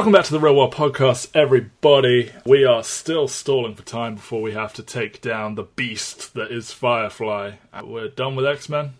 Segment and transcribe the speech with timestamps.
[0.00, 2.32] Welcome back to the Real World Podcast, everybody.
[2.46, 6.50] We are still stalling for time before we have to take down the beast that
[6.50, 7.56] is Firefly.
[7.70, 8.94] Uh, We're done with X Men.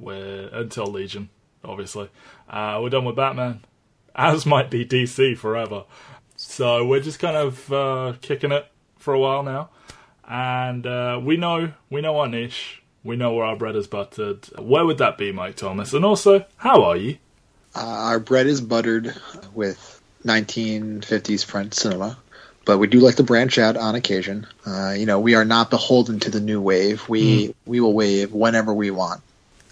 [0.00, 1.28] We're until Legion,
[1.64, 2.10] obviously.
[2.50, 3.60] Uh, we're done with Batman,
[4.16, 5.84] as might be DC forever.
[6.34, 8.66] So we're just kind of uh, kicking it
[8.98, 9.70] for a while now,
[10.28, 12.82] and uh, we know we know our niche.
[13.04, 14.46] We know where our bread is buttered.
[14.58, 15.92] Where would that be, Mike Thomas?
[15.92, 17.18] And also, how are you?
[17.76, 19.14] Uh, our bread is buttered
[19.54, 22.18] with 1950s French cinema,
[22.64, 24.46] but we do like to branch out on occasion.
[24.66, 27.08] Uh, you know, we are not beholden to the new wave.
[27.08, 29.22] We we will wave whenever we want,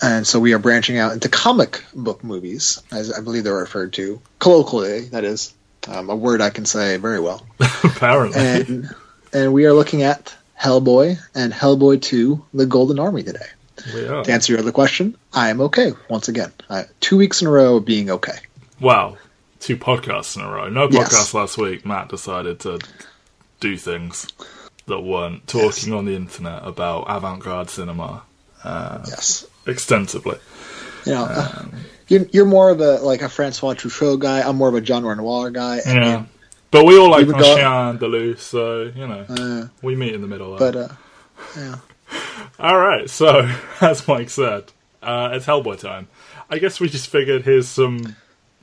[0.02, 3.92] and so we are branching out into comic book movies, as I believe they're referred
[3.94, 5.08] to colloquially.
[5.08, 5.54] That is
[5.88, 7.46] um, a word I can say very well.
[7.84, 8.94] Apparently, And
[9.32, 13.46] and we are looking at Hellboy and Hellboy 2: The Golden Army today.
[14.24, 16.52] To answer your other question, I am okay once again.
[16.68, 18.36] Uh, two weeks in a row of being okay.
[18.78, 19.16] Wow,
[19.60, 20.68] two podcasts in a row.
[20.68, 21.08] No Yes.
[21.14, 21.86] podcast last week.
[21.86, 22.78] Matt decided to
[23.60, 24.26] do things
[24.86, 28.22] that weren't talking on the internet about avant-garde cinema
[28.64, 29.46] Yes.
[29.66, 30.38] extensively.
[31.06, 31.64] You know, uh,
[32.08, 34.40] you're, you're more of a like a Francois Truffaut guy.
[34.40, 35.80] I'm more of a John Renoir guy.
[35.86, 36.24] And, Yeah,
[36.70, 40.56] but we all like go- Chien so you know uh, we meet in the middle.
[40.56, 40.88] but uh,
[41.56, 41.76] yeah,
[42.58, 43.48] All right, so
[43.80, 44.64] as Mike said,
[45.02, 46.08] uh, it's Hellboy time.
[46.50, 48.16] I guess we just figured here's some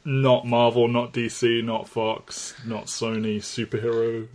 [0.08, 4.26] not Marvel, not DC, not Fox, not Sony superhero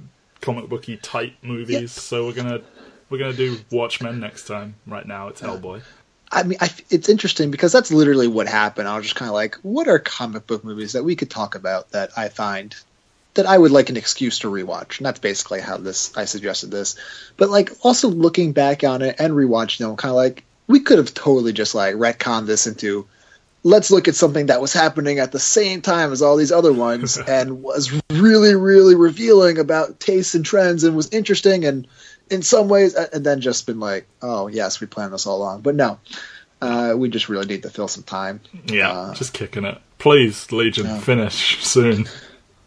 [0.43, 1.81] comic booky type movies.
[1.81, 1.89] Yep.
[1.89, 2.61] So we're gonna
[3.09, 4.75] we're gonna do Watchmen next time.
[4.87, 5.81] Right now, it's Hellboy.
[6.31, 8.87] I mean, I, it's interesting because that's literally what happened.
[8.87, 11.55] I was just kind of like, what are comic book movies that we could talk
[11.55, 12.75] about that I find
[13.35, 16.71] that I would like an excuse to rewatch, and that's basically how this I suggested
[16.71, 16.97] this.
[17.39, 20.99] But like also looking back on it and rewatching them, kind of like we could
[20.99, 23.07] have totally just like retconned this into
[23.65, 26.73] let's look at something that was happening at the same time as all these other
[26.73, 31.87] ones and was really really revealing about tastes and trends and was interesting and
[32.31, 35.61] in some ways and then just been like oh yes we planned this all along
[35.61, 35.99] but no
[36.61, 39.79] uh, we just really need to fill some time Yeah, Uh, just kicking it.
[39.99, 40.99] Please, Legion, Yeah.
[41.01, 42.09] finish soon.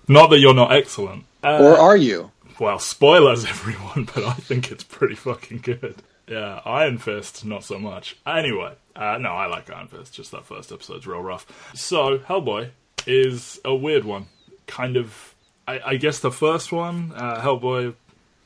[0.10, 1.24] Not that you're not excellent.
[1.42, 2.30] Uh, or are you
[2.60, 5.96] Well, spoilers, everyone, but I think it's pretty fucking good.
[6.28, 8.18] Yeah, Iron Fist, not so much.
[8.26, 11.46] Anyway, uh, no, I like Iron Fist, just that first episode's real rough.
[11.76, 12.72] So, Hellboy
[13.06, 14.28] is a weird one.
[14.66, 15.36] Kind of,
[15.68, 17.94] I, I guess the first one, uh, Hellboy,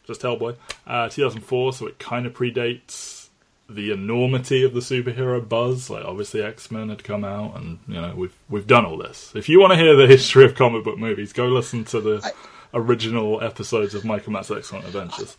[0.05, 3.27] just Hellboy, uh, 2004, so it kind of predates
[3.69, 5.89] the enormity of the superhero buzz.
[5.89, 9.31] Like, obviously, X Men had come out, and, you know, we've, we've done all this.
[9.35, 12.19] If you want to hear the history of comic book movies, go listen to the
[12.23, 12.31] I-
[12.77, 15.37] original episodes of Michael Matt's Excellent Adventures.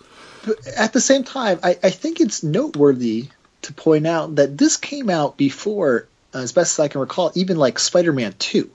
[0.77, 3.29] At the same time, I, I think it's noteworthy
[3.63, 7.31] to point out that this came out before, uh, as best as I can recall,
[7.35, 8.71] even like Spider-Man Two,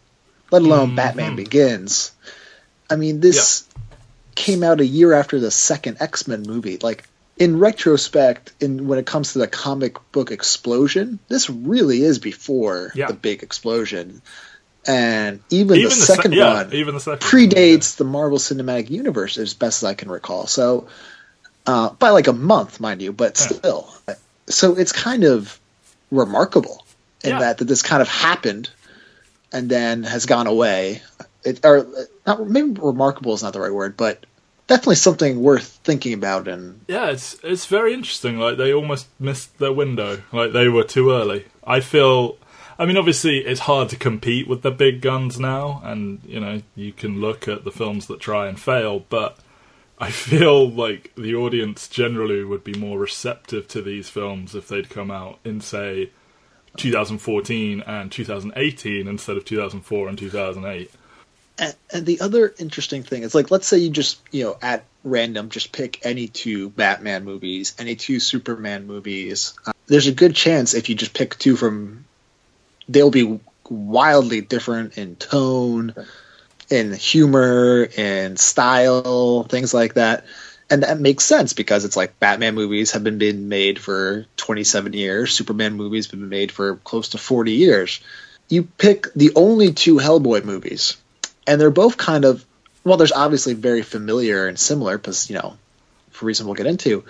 [0.52, 0.96] let alone Mhm.
[0.96, 2.12] Batman Begins.
[2.90, 3.64] I mean, this
[4.36, 6.78] came out a year after the second X-Men movie.
[6.80, 7.06] Like
[7.38, 12.92] in retrospect, in when it comes to the comic book explosion, this really is before
[12.96, 13.08] Yeah.
[13.08, 14.22] the big explosion.
[14.88, 18.38] And even, Even the, the, second se- yeah, one, even the second predates the Marvel
[18.38, 20.46] Cinematic Universe as best as I can recall.
[20.46, 20.88] So
[21.68, 23.58] uh, by like a month, mind you, but Yeah.
[23.58, 23.94] still.
[24.48, 25.60] So it's kind of
[26.12, 26.86] remarkable
[27.24, 27.40] in Yeah.
[27.40, 28.70] that that this kind of happened
[29.52, 31.02] and then has gone away.
[31.44, 31.86] It, or
[32.26, 34.26] not maybe remarkable is not the right word, but
[34.68, 36.48] definitely something worth thinking about.
[36.48, 38.38] And Yeah, it's it's very interesting.
[38.40, 40.22] Like they almost missed their window.
[40.32, 41.46] Like they were too early.
[41.66, 42.38] I feel.
[42.78, 46.62] I mean, obviously, it's hard to compete with the big guns now, and you know
[46.76, 49.06] you can look at the films that try and fail.
[49.08, 49.38] But
[49.98, 54.90] I feel like the audience generally would be more receptive to these films if they'd
[54.90, 56.12] come out in say
[56.78, 60.92] 2014 and 2018 instead of 2004 and 2008.
[61.58, 65.50] And, the other interesting thing is like let's say you just you know at random
[65.50, 69.54] just pick any two Batman movies, any two Superman movies.
[69.66, 72.06] Uh, there's a good chance if you just pick two from,
[72.90, 73.40] they'll be
[73.70, 75.94] wildly different in tone,
[76.70, 80.26] in humor, and style, things like that.
[80.70, 84.94] And that makes sense because it's like Batman movies have been, been made for 27
[84.94, 88.00] years, Superman movies have been made for close to 40 years.
[88.50, 90.98] You pick the only two Hellboy movies
[91.48, 92.46] and they're both kind of
[92.84, 95.58] well there's obviously very familiar and similar because you know
[96.12, 97.04] for reason we'll get into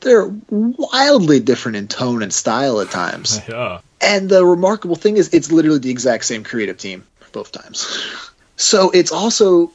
[0.00, 5.32] they're wildly different in tone and style at times Yeah, and the remarkable thing is
[5.32, 8.30] it's literally the exact same creative team both times
[8.62, 9.72] so it's also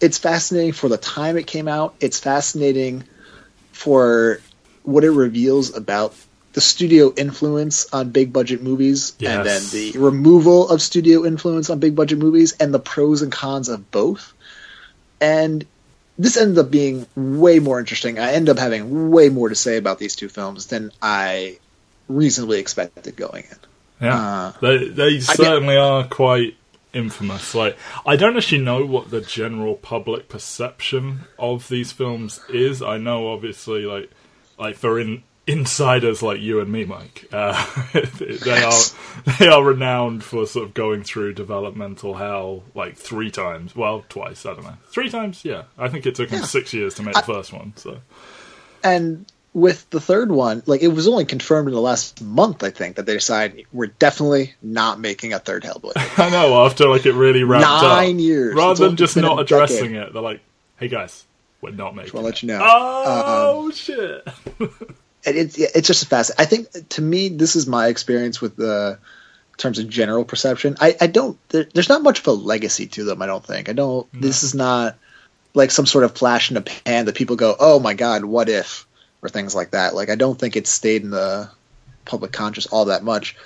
[0.00, 3.04] it's fascinating for the time it came out it's fascinating
[3.72, 4.40] for
[4.82, 6.14] what it reveals about
[6.54, 11.80] the studio influence on big budget movies and then the removal of studio influence on
[11.80, 14.32] big budget movies and the pros and cons of both.
[15.20, 15.66] And
[16.16, 18.20] this ended up being way more interesting.
[18.20, 21.58] I end up having way more to say about these two films than I
[22.08, 23.56] reasonably expected going in.
[24.00, 26.56] Yeah, Uh, they they certainly are quite
[26.94, 27.54] infamous.
[27.54, 27.76] Like,
[28.06, 32.82] I don't actually know what the general public perception of these films is.
[32.82, 34.10] I know, obviously, like
[34.58, 37.52] like for in insiders like you and me, Mike, uh,
[37.92, 38.72] they are
[39.38, 43.76] they are renowned for sort of going through developmental hell like three times.
[43.76, 44.46] Well, twice.
[44.46, 44.76] I don't know.
[44.88, 45.44] Three times.
[45.44, 46.46] Yeah, I think it took them Yeah.
[46.46, 47.74] six years to make the first one.
[47.76, 47.98] So
[48.82, 52.70] And with the third one, like it was only confirmed in the last month, I
[52.70, 55.92] think, that they decided we're definitely not making a third Hellboy.
[56.18, 57.82] I know after like it really ramped up.
[57.82, 58.50] Nine years.
[58.50, 60.08] It's rather than just not addressing decade.
[60.08, 60.12] it.
[60.12, 60.40] They're like,
[60.76, 61.24] "Hey guys,
[61.60, 62.60] we're not making." wanna let you know.
[62.62, 64.28] Oh um, shit!
[65.26, 66.32] And it's it's just fast.
[66.38, 68.98] I think to me, this is my experience with the
[69.52, 70.76] in terms of general perception.
[70.82, 71.38] I, I don't.
[71.48, 73.22] There, there's not much of a legacy to them.
[73.22, 73.70] I don't think.
[73.70, 74.06] I don't.
[74.12, 74.98] This is not
[75.54, 78.50] like some sort of flash in the pan that people go, "Oh my god, what
[78.50, 78.86] if?"
[79.24, 79.94] Or things like that.
[79.94, 81.48] Like I don't think it stayed in the
[82.04, 83.36] public conscious all that much.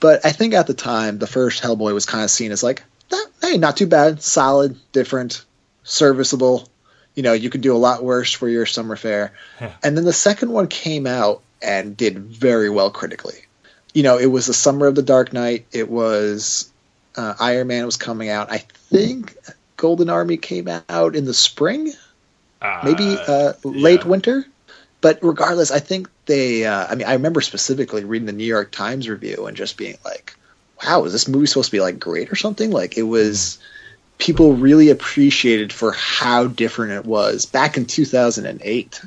[0.00, 2.82] But I think at the time, the first Hellboy was kind of seen as like,
[3.12, 5.44] "Eh, hey, not too bad, solid, different,
[5.84, 6.68] serviceable.
[7.14, 9.32] You know, you could do a lot worse for your summer fare.
[9.60, 9.72] Yeah.
[9.82, 13.44] And then the second one came out and did very well critically.
[13.92, 15.66] You know, it was the summer of the Dark Knight.
[15.72, 16.70] It was
[17.16, 18.52] uh, Iron Man was coming out.
[18.52, 19.36] I think
[19.76, 21.92] Golden Army came out in the spring,
[22.84, 24.06] maybe uh, late yeah.
[24.06, 24.46] winter.
[25.00, 26.64] But regardless, I think they.
[26.64, 29.96] Uh, I mean, I remember specifically reading the New York Times review and just being
[30.04, 30.36] like,
[30.84, 33.58] "Wow, is this movie supposed to be like great or something?" Like it was.
[34.18, 39.00] People really appreciated for how different it was back in 2008.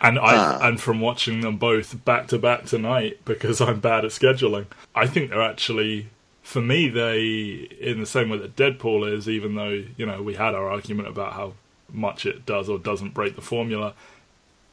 [0.00, 0.58] And I Uh.
[0.62, 5.06] and from watching them both back to back tonight because I'm bad at scheduling, I
[5.06, 6.08] think they're actually
[6.42, 9.28] for me they in the same way that Deadpool is.
[9.28, 11.52] Even though you know we had our argument about how
[11.92, 13.92] much it does or doesn't break the formula,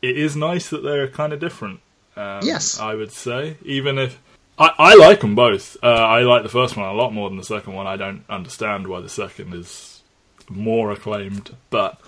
[0.03, 1.79] it is nice that they're kind of different.
[2.15, 2.79] Um, Yes.
[2.79, 4.19] I would say even if.
[4.59, 5.77] I, I like them both.
[5.81, 7.87] Uh, I like the first one a lot more than the second one.
[7.87, 10.03] I don't understand why the second is
[10.47, 11.99] more acclaimed, but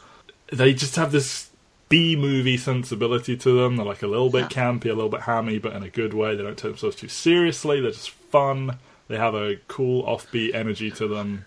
[0.51, 1.49] they just have this
[1.89, 3.77] B movie sensibility to them.
[3.77, 6.35] They're like a little bit campy, a little bit hammy, but in a good way.
[6.35, 7.81] They don't take themselves too seriously.
[7.81, 8.77] They're just fun.
[9.07, 11.45] They have a cool offbeat energy to them.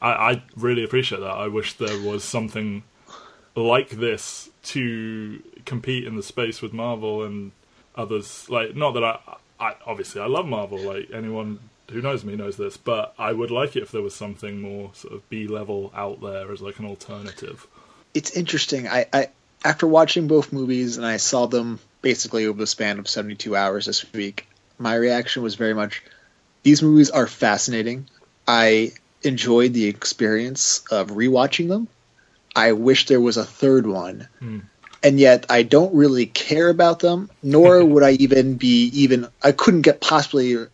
[0.00, 1.30] I, I really appreciate that.
[1.30, 2.84] I wish there was something
[3.56, 7.52] like this to compete in the space with Marvel and
[7.94, 8.48] others.
[8.48, 9.18] Like, not that I,
[9.60, 10.78] I obviously I love Marvel.
[10.78, 11.60] Like anyone
[11.90, 14.90] who knows me knows this, but I would like it if there was something more
[14.94, 17.66] sort of B level out there as like an alternative.
[18.14, 18.88] it's interesting.
[18.88, 19.28] I, I
[19.64, 23.86] after watching both movies and I saw them basically over the span of 72 hours
[23.86, 24.48] this week,
[24.78, 26.02] my reaction was very much
[26.62, 28.08] these movies are fascinating.
[28.46, 28.92] I
[29.22, 31.88] enjoyed the experience of rewatching them.
[32.54, 34.28] I wish there was a third one.
[34.38, 34.58] Hmm.
[35.02, 39.52] And yet I don't really care about them, nor would I even be even I
[39.52, 40.66] couldn't get possibly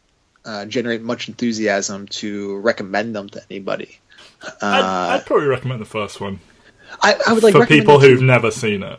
[0.45, 3.99] uh, generate much enthusiasm to recommend them to anybody.
[4.63, 6.41] I'd, Uh, I'd probably recommend the first one
[7.03, 8.99] I, I would like for people who've never seen it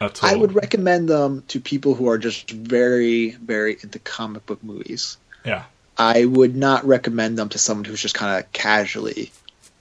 [0.00, 0.30] at all.
[0.30, 5.16] I would recommend them to people who are just very, very into comic book movies.
[5.44, 5.64] yeah,
[5.96, 9.32] I would not recommend them to someone who's just kind of casually.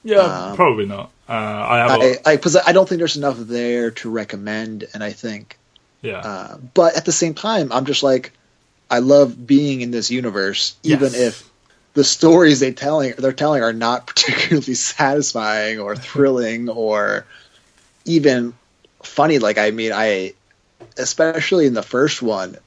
[0.03, 1.11] yeah, Um, probably not.
[1.27, 4.85] Uh, I have, I, a, I, cause I don't think there's enough there to recommend,
[4.93, 5.57] and I think,
[6.01, 8.31] yeah, uh, but at the same time, I'm just like,
[8.91, 11.19] I love being in this universe, even Yes.
[11.19, 11.51] if
[11.95, 17.25] the stories they telling they're telling are not particularly satisfying or thrilling or
[18.05, 18.53] even
[19.01, 19.39] funny.
[19.39, 20.33] Like I mean, I
[20.97, 22.57] especially in the first one,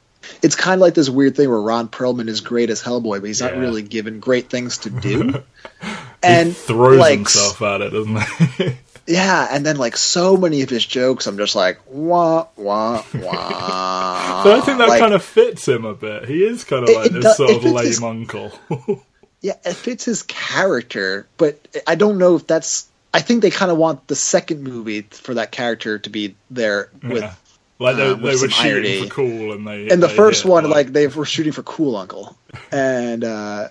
[0.42, 3.26] it's kind of like this weird thing where Ron Perlman is great as Hellboy, but
[3.26, 5.42] he's not really given great things to do.
[6.22, 8.20] he and throws like, himself at it, doesn't
[8.56, 8.72] he?
[9.10, 14.42] Yeah, and then like so many of his jokes, I'm just like wah wah wah.
[14.44, 16.26] so I think that Like, kind of fits him a bit.
[16.28, 18.52] He is kind of It- like it this does- sort of lame his- uncle.
[19.40, 22.86] yeah, it fits his character, but I don't know if that's.
[23.14, 26.90] I think they kind of want the second movie for that character to be there
[27.02, 27.22] with.
[27.22, 27.32] Yeah.
[27.78, 29.08] Like they, uh, they were shooting irony.
[29.08, 31.62] for cool, and they And the they first hit, one, like they were shooting for
[31.62, 32.36] Cool Uncle,
[32.70, 33.68] and uh,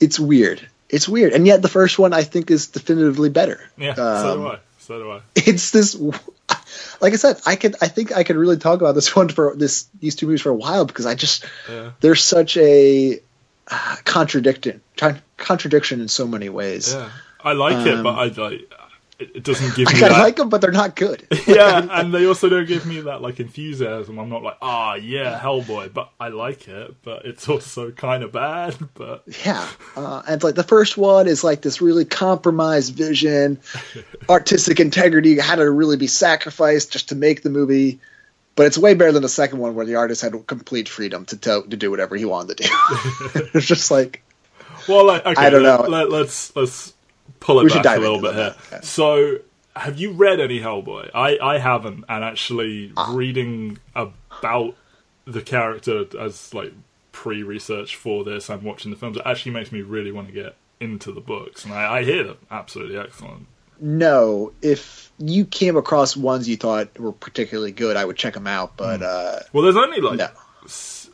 [0.00, 0.66] it's weird.
[0.92, 3.58] It's weird, and yet the first one I think is definitively better.
[3.76, 4.58] yeah, so do um, I.
[4.78, 5.20] So do I.
[5.34, 5.94] it's this
[7.00, 9.54] like i said i could i think i could really talk about this one for
[9.56, 11.92] this these two movies for a while because i just Yeah.
[12.00, 13.20] there's such a
[13.68, 14.80] uh, contradiction
[15.36, 17.08] contradiction in so many ways Yeah,
[17.44, 18.72] I like it, Um, but I like
[19.34, 20.12] it, doesn't give me I that.
[20.12, 21.26] like them, but they're not good.
[21.46, 24.18] yeah, and they also don't give me that like enthusiasm.
[24.18, 27.02] I'm not like, ah, yeah, Hellboy, but I like it.
[27.02, 28.76] But it's also kind of bad.
[28.94, 33.60] But Yeah, uh, and like the first one is like this really compromised vision,
[34.28, 38.00] artistic integrity had to really be sacrificed just to make the movie.
[38.54, 41.38] But it's way better than the second one, where the artist had complete freedom to
[41.38, 43.50] tell, to do whatever he wanted to do.
[43.54, 44.22] it's just like
[44.88, 45.86] well, like, okay, I don't let, know.
[45.88, 46.91] Let, let's let's
[47.42, 48.54] pull it We back a little bit here.
[48.70, 48.80] yeah.
[48.80, 49.38] So,
[49.76, 51.10] have you read any Hellboy?
[51.14, 53.12] I I haven't, and actually Ah.
[53.14, 54.74] reading about
[55.26, 56.72] the character as like
[57.12, 60.56] pre-research for this and watching the films, it actually makes me really want to get
[60.80, 63.46] into the books, and I, I hear them absolutely excellent.
[63.80, 64.52] no.
[64.62, 68.76] If you came across ones you thought were particularly good, I would check them out.
[68.76, 70.28] But uh, Well, there's only like no,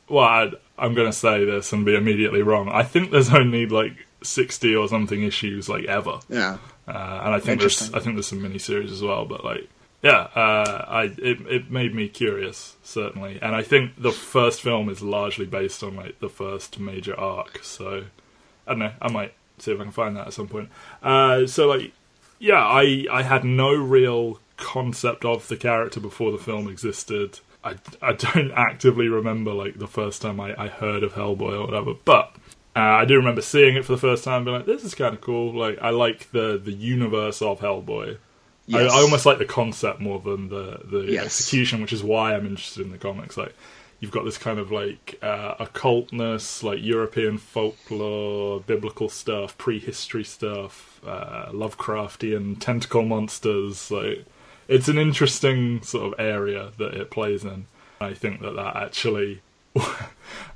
[0.08, 2.68] well, I, I'm going to say this and be immediately wrong.
[2.70, 7.40] I think there's only like 60 or something issues like ever, yeah, uh, and I
[7.40, 7.92] think there's.
[7.94, 9.24] I think there's some miniseries as well.
[9.24, 9.68] But like,
[10.02, 14.88] yeah, uh, I it it made me curious certainly, and I think the first film
[14.88, 17.62] is largely based on like the first major arc.
[17.62, 18.04] So
[18.66, 18.92] I don't know.
[19.00, 20.70] I might see if I can find that at some point.
[21.02, 21.92] Uh, so like,
[22.38, 27.40] yeah, I I had no real concept of the character before the film existed.
[27.64, 31.66] I, I don't actively remember like the first time I, I heard of Hellboy or
[31.66, 32.34] whatever, but
[32.76, 35.14] uh, I do remember seeing it for the first time, being like, "This is kind
[35.14, 38.18] of cool." Like, I like the the universe of Hellboy.
[38.72, 41.24] I, I almost like the concept more than the the Yes.
[41.26, 43.36] execution, which is why I'm interested in the comics.
[43.36, 43.54] Like,
[43.98, 51.00] you've got this kind of like uh, occultness, like European folklore, biblical stuff, prehistory stuff,
[51.06, 53.90] uh, Lovecraftian tentacle monsters.
[53.90, 54.24] Like,
[54.68, 57.66] it's an interesting sort of area that it plays in.
[58.00, 59.40] I think that that actually,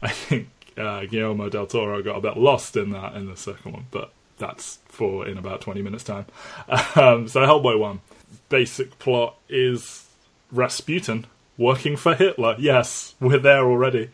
[0.02, 3.72] I think uh, Guillermo del Toro got a bit lost in that in the second
[3.72, 6.26] one, but that's for in about 20 minutes time.
[6.94, 8.00] Um, so Hellboy 1,
[8.48, 10.06] basic plot is
[10.50, 11.26] Rasputin
[11.56, 12.56] working for Hitler.
[12.58, 14.10] Yes, we're there already.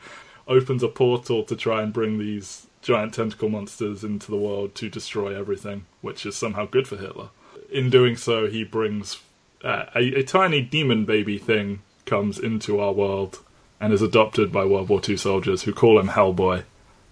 [0.47, 4.89] Opens a portal to try and bring these giant tentacle monsters into the world to
[4.89, 7.29] destroy everything, which is somehow good for Hitler.
[7.71, 9.21] In doing so, he brings
[9.63, 13.41] uh, a, a tiny demon baby thing comes into our world
[13.81, 16.65] and is adopted by World War II soldiers who call him Hellboy,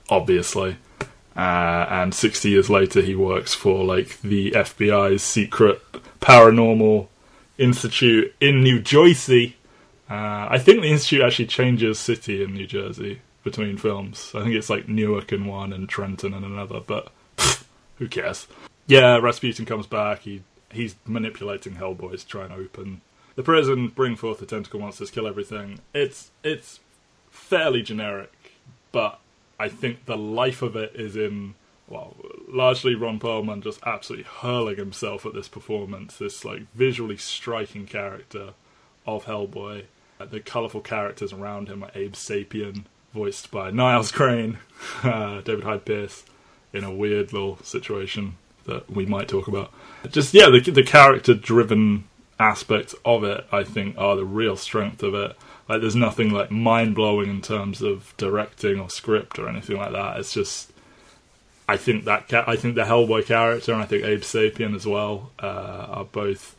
[0.08, 0.76] obviously.
[1.36, 5.82] Uh, and 60 years later, he works for like the FBI's secret
[6.20, 7.08] paranormal
[7.58, 9.56] institute in New Jersey.
[10.08, 14.32] Uh, I think the institute actually changes city in New Jersey between films.
[14.34, 17.12] I think it's like Newark in one and Trenton in another, but
[17.96, 18.46] who cares?
[18.86, 20.20] Yeah, Rasputin comes back.
[20.20, 20.42] He
[20.72, 23.00] he's manipulating Hellboy to open
[23.36, 25.80] the prison, bring forth the tentacle monsters, kill everything.
[25.94, 26.80] It's it's
[27.30, 28.32] fairly generic,
[28.92, 29.20] but
[29.60, 31.54] I think the life of it is in
[31.88, 32.16] well,
[32.48, 38.54] largely Ron Perlman just absolutely hurling himself at this performance, this like visually striking character
[39.06, 39.84] of Hellboy.
[40.18, 44.58] The colourful characters around him, like Abe Sapien, voiced by Niles Crane,
[45.02, 46.24] uh, David Hyde Pierce,
[46.72, 49.72] in a weird little situation that we might talk about.
[50.10, 52.04] Just yeah, the the character driven
[52.38, 55.36] aspects of it, I think, are the real strength of it.
[55.68, 59.92] Like, there's nothing like mind blowing in terms of directing or script or anything like
[59.92, 60.18] that.
[60.18, 60.72] It's just,
[61.68, 64.86] I think that ca- I think the Hellboy character and I think Abe Sapien as
[64.86, 66.54] well uh, are both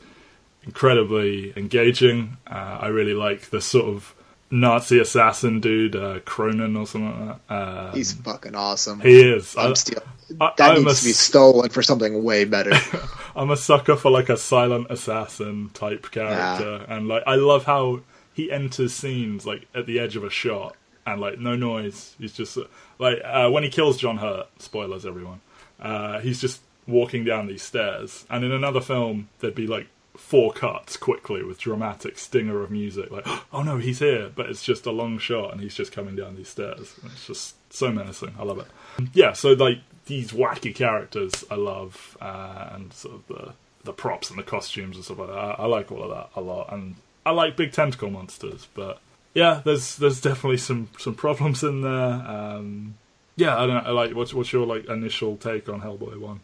[0.64, 2.38] incredibly engaging.
[2.46, 4.14] Uh, I really like the sort of
[4.50, 7.54] Nazi assassin dude, uh, Kroenen or something like that.
[7.54, 9.02] Uh, he's fucking awesome.
[9.02, 9.56] he is.
[9.58, 12.72] I, I'm still, that I'm needs a to be stolen for something way better.
[13.36, 18.02] I'm a sucker for like a silent assassin type character, and like I love how
[18.34, 20.76] he enters scenes like at the edge of a shot
[21.06, 22.16] and like no noise.
[22.20, 22.58] He's just
[23.00, 24.48] like uh, when he kills John Hurt.
[24.60, 25.42] Spoilers, everyone.
[25.80, 29.88] Uh, he's just walking down these stairs, and in another film there'd be like
[30.18, 34.64] four cuts quickly with dramatic stinger of music, like oh no, he's here, but it's
[34.64, 36.94] just a long shot and he's just coming down these stairs.
[37.06, 38.36] It's just so menacing.
[38.40, 38.68] I love it.
[39.14, 44.30] Yeah, so like these wacky characters, I love, uh, and sort of the the props
[44.30, 45.38] and the costumes and stuff like that.
[45.38, 46.96] I, I like all of that a lot, and
[47.26, 49.00] I like big tentacle monsters, but
[49.34, 51.92] yeah, there's there's definitely some some problems in there.
[51.92, 52.96] Um,
[53.36, 53.90] yeah, I don't know.
[53.90, 56.42] I like, what's what's your like initial take on Hellboy one?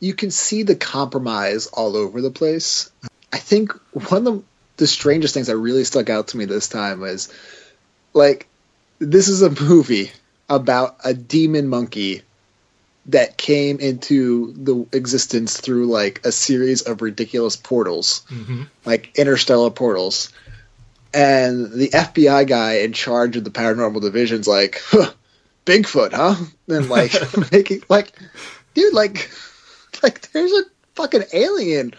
[0.00, 2.90] you can see the compromise all over the place.
[3.34, 4.42] I think one of the,
[4.76, 7.32] the strangest things that really stuck out to me this time was
[8.12, 8.46] like
[9.00, 10.12] this is a movie
[10.48, 12.22] about a demon monkey
[13.06, 18.62] that came into the existence through like a series of ridiculous portals, Mm-hmm.
[18.84, 20.32] like interstellar portals.
[21.12, 25.10] And the FBI guy in charge of the paranormal division's like, huh,
[25.66, 26.36] Bigfoot, huh?
[26.68, 27.12] And like
[27.52, 28.12] making like,
[28.74, 29.28] dude, like,
[30.04, 30.62] like there's a
[30.94, 31.94] fucking alien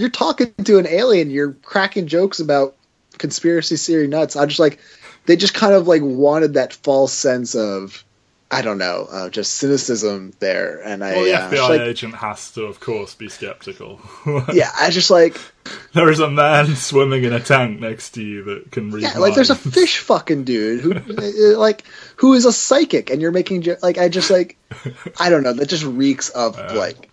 [0.00, 1.30] you're talking to an alien.
[1.30, 2.76] You're cracking jokes about
[3.18, 4.36] conspiracy theory nuts.
[4.36, 4.78] I just like
[5.26, 8.04] they just kind of like wanted that false sense of
[8.52, 10.80] I don't know, uh, just cynicism there.
[10.84, 14.00] And I, Well, the uh, FBI like, agent has to, of course, be skeptical.
[14.52, 15.38] yeah, I just like
[15.92, 19.18] there is a man swimming in a tank next to you that can read yeah,
[19.18, 21.84] like there's a fish fucking dude who uh, like
[22.16, 24.56] who is a psychic, and you're making jo- like I just like
[25.20, 27.08] I don't know that just reeks of like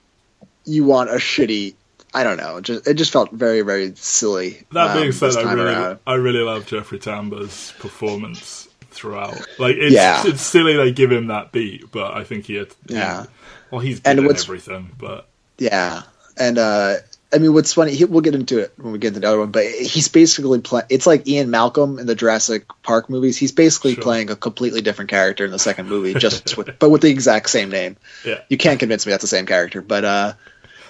[0.66, 1.76] you want a shitty.
[2.20, 2.60] I don't know.
[2.62, 4.64] Just it just felt very very silly.
[4.72, 6.00] That being um, said, I really, around.
[6.08, 9.38] I really love Jeffrey Tambor's performance throughout.
[9.60, 10.24] Like, it's, Yeah.
[10.26, 12.70] it's silly they give him that beat, but I think he had.
[12.88, 13.26] Yeah.
[13.70, 15.28] Well, he's And at what's- everything, but
[15.60, 16.02] Yeah,
[16.38, 16.96] and uh,
[17.34, 17.94] I mean, what's funny?
[17.94, 19.52] He, we'll get into it when we get into the other one.
[19.52, 20.86] But he's basically playing.
[20.90, 23.36] It's like Ian Malcolm in the Jurassic Park movies.
[23.38, 24.04] He's basically Sure.
[24.04, 27.50] playing a completely different character in the second movie, just with, but with the exact
[27.50, 27.98] same name.
[28.26, 28.40] yeah.
[28.50, 29.82] You can't convince me that's the same character.
[29.82, 30.34] But uh,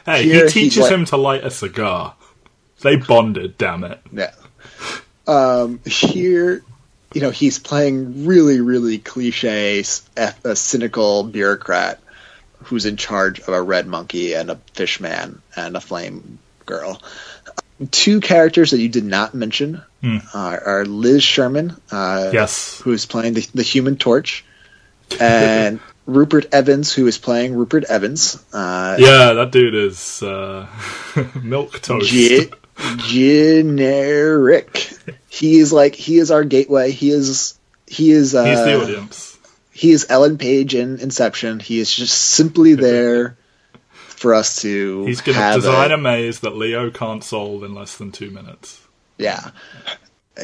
[0.08, 2.16] Hey, Here he teaches like- him to light a cigar.
[2.82, 4.00] They bonded, damn it.
[4.12, 4.32] yeah,
[5.28, 6.64] um, here.
[7.14, 9.84] You know, he's playing really, really cliche,
[10.18, 12.00] a cynical bureaucrat
[12.64, 17.02] who's in charge of a red monkey and a fish man and a flame girl.
[17.92, 20.18] Two characters that you did not mention Hmm.
[20.34, 22.80] are, are Liz Sherman, uh, Yes.
[22.84, 24.44] who is playing the, the Human Torch,
[25.20, 28.44] and Rupert Evans, who is playing Rupert Evans.
[28.52, 30.68] Uh, Yeah, that dude is uh,
[31.44, 32.10] milk toast.
[32.10, 32.50] ge-
[32.98, 34.90] generic.
[35.30, 36.92] He is like he is our gateway.
[36.92, 39.38] He is he is uh, He's the audience.
[39.72, 41.60] he is Ellen Page in Inception.
[41.60, 43.38] He is just simply there
[43.92, 47.76] for us to He's going to design a, a maze that Leo can't solve in
[47.76, 48.82] less than two minutes.
[49.18, 49.52] yeah.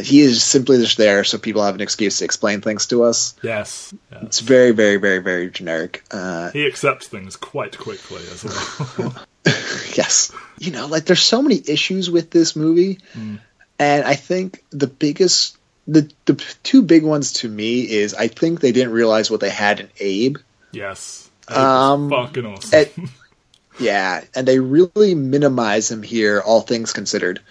[0.02, 3.36] He is simply just there so people have an excuse to explain things to us.
[3.44, 3.94] Yes.
[4.12, 4.24] yes.
[4.24, 6.04] It's very, very, very, very generic.
[6.12, 9.14] Uh, He accepts things quite quickly as well.
[9.96, 13.40] yes, you know, like there's so many issues with this movie, Mm.
[13.80, 15.58] and I think the biggest,
[15.88, 19.50] the the two big ones to me is I think they didn't realize what they
[19.50, 20.38] had in Abe.
[20.72, 21.30] yes.
[21.48, 22.80] Um, Um, fucking awesome.
[22.80, 22.94] it-
[23.80, 27.42] Yeah, and they really minimize him here, all things considered.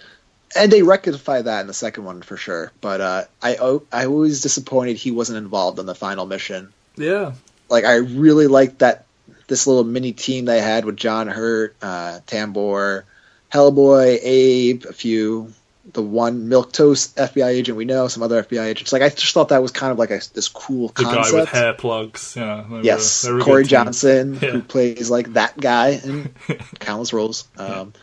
[0.55, 2.71] And they rectify that in the second one for sure.
[2.81, 6.71] But uh, I I was disappointed he wasn't involved in the final mission.
[6.95, 7.33] yeah.
[7.69, 9.05] Like I really liked that
[9.47, 13.03] this little mini team they had with John Hurt, uh, Tambor,
[13.51, 15.51] Hellboy, Abe, a few,
[15.91, 18.93] the one milk toast FBI agent we know, some other FBI agents.
[18.93, 21.09] Like I just thought that was kind of like a, this cool concept.
[21.09, 21.33] The concept.
[21.33, 22.35] guy with hair plugs.
[22.37, 22.79] Yeah.
[22.83, 23.63] Yes, were Corey.
[23.65, 24.51] Johnson, Yeah.
[24.51, 26.33] who plays like that guy in
[26.79, 27.47] countless roles.
[27.57, 27.93] Um,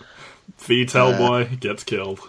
[0.57, 2.21] Feeds Uh, Hellboy, gets killed.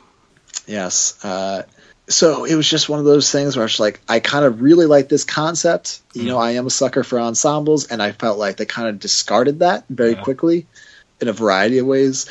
[0.72, 1.24] Yes.
[1.24, 1.64] Uh,
[2.08, 4.62] so it was just one of those things where I was like, I kind of
[4.62, 6.00] really like this concept.
[6.14, 9.00] You know, I am a sucker for ensembles, and I felt like they kind of
[9.00, 10.22] discarded that very Yeah.
[10.22, 10.66] quickly
[11.20, 12.26] in a variety of ways.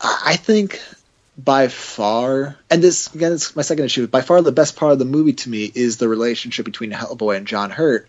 [0.00, 0.80] I think
[1.36, 4.06] by far, and this again, it's my second issue.
[4.06, 7.36] By far, the best part of the movie to me is the relationship between Hellboy
[7.36, 8.06] and John Hurt,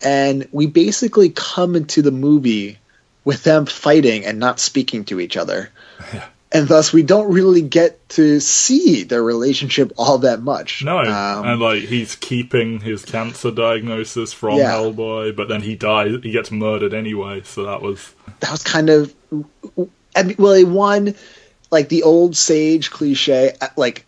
[0.00, 2.78] and we basically come into the movie
[3.24, 5.70] with them fighting and not speaking to each other
[6.52, 10.84] and thus we don't really get to see their relationship all that much.
[10.84, 14.72] No, Um, and like he's keeping his cancer diagnosis from Yeah.
[14.72, 16.14] Hellboy, but then he dies.
[16.22, 17.42] He gets murdered anyway.
[17.44, 19.14] So that was that was kind of,
[20.14, 21.14] I mean, well, won
[21.70, 24.06] like the old sage cliche, uh, like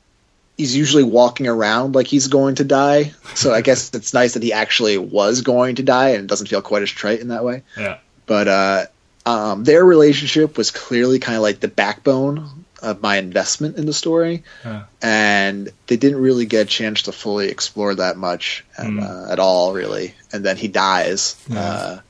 [0.56, 3.12] he's usually walking around like he's going to die.
[3.34, 6.46] So I guess it's nice that he actually was going to die and it doesn't
[6.46, 7.62] feel quite as trite in that way.
[7.76, 8.86] yeah, But uh,
[9.28, 13.92] um, their relationship was clearly kind of like the backbone of my investment in the
[13.92, 14.44] story.
[15.02, 19.02] and they didn't really get a chance to fully explore that much and, Mm.
[19.28, 20.14] uh, at all, really.
[20.32, 21.36] And then he dies.
[21.48, 21.60] Yeah.
[21.60, 22.00] Uh,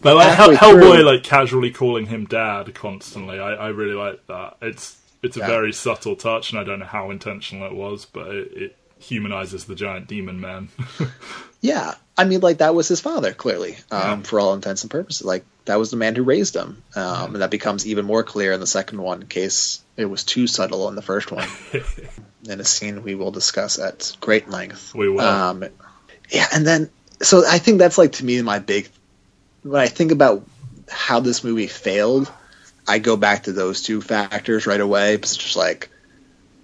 [0.00, 3.38] But like Hell, Hellboy, like casually calling him dad constantly.
[3.40, 4.56] I, I really like that.
[4.60, 5.46] It's it's a Yeah.
[5.46, 9.64] very subtle touch, and I don't know how intentional it was, but it, it humanizes
[9.64, 10.68] the giant demon man.
[11.64, 14.22] yeah, I mean, like that was his father, clearly, um, Yeah.
[14.22, 15.24] for all intents and purposes.
[15.24, 18.52] Like that was the man who raised him, um, and that becomes even more clear
[18.52, 21.48] in the second one, in case it was too subtle in the first one.
[22.48, 24.94] in a scene we will discuss at great length.
[24.94, 25.22] we will.
[25.22, 25.64] Um,
[26.30, 26.90] yeah, and then
[27.22, 28.88] so I think that's like to me my big.
[29.62, 30.46] When I think about
[30.90, 32.30] how this movie failed,
[32.86, 35.14] I go back to those two factors right away.
[35.14, 35.88] It's just like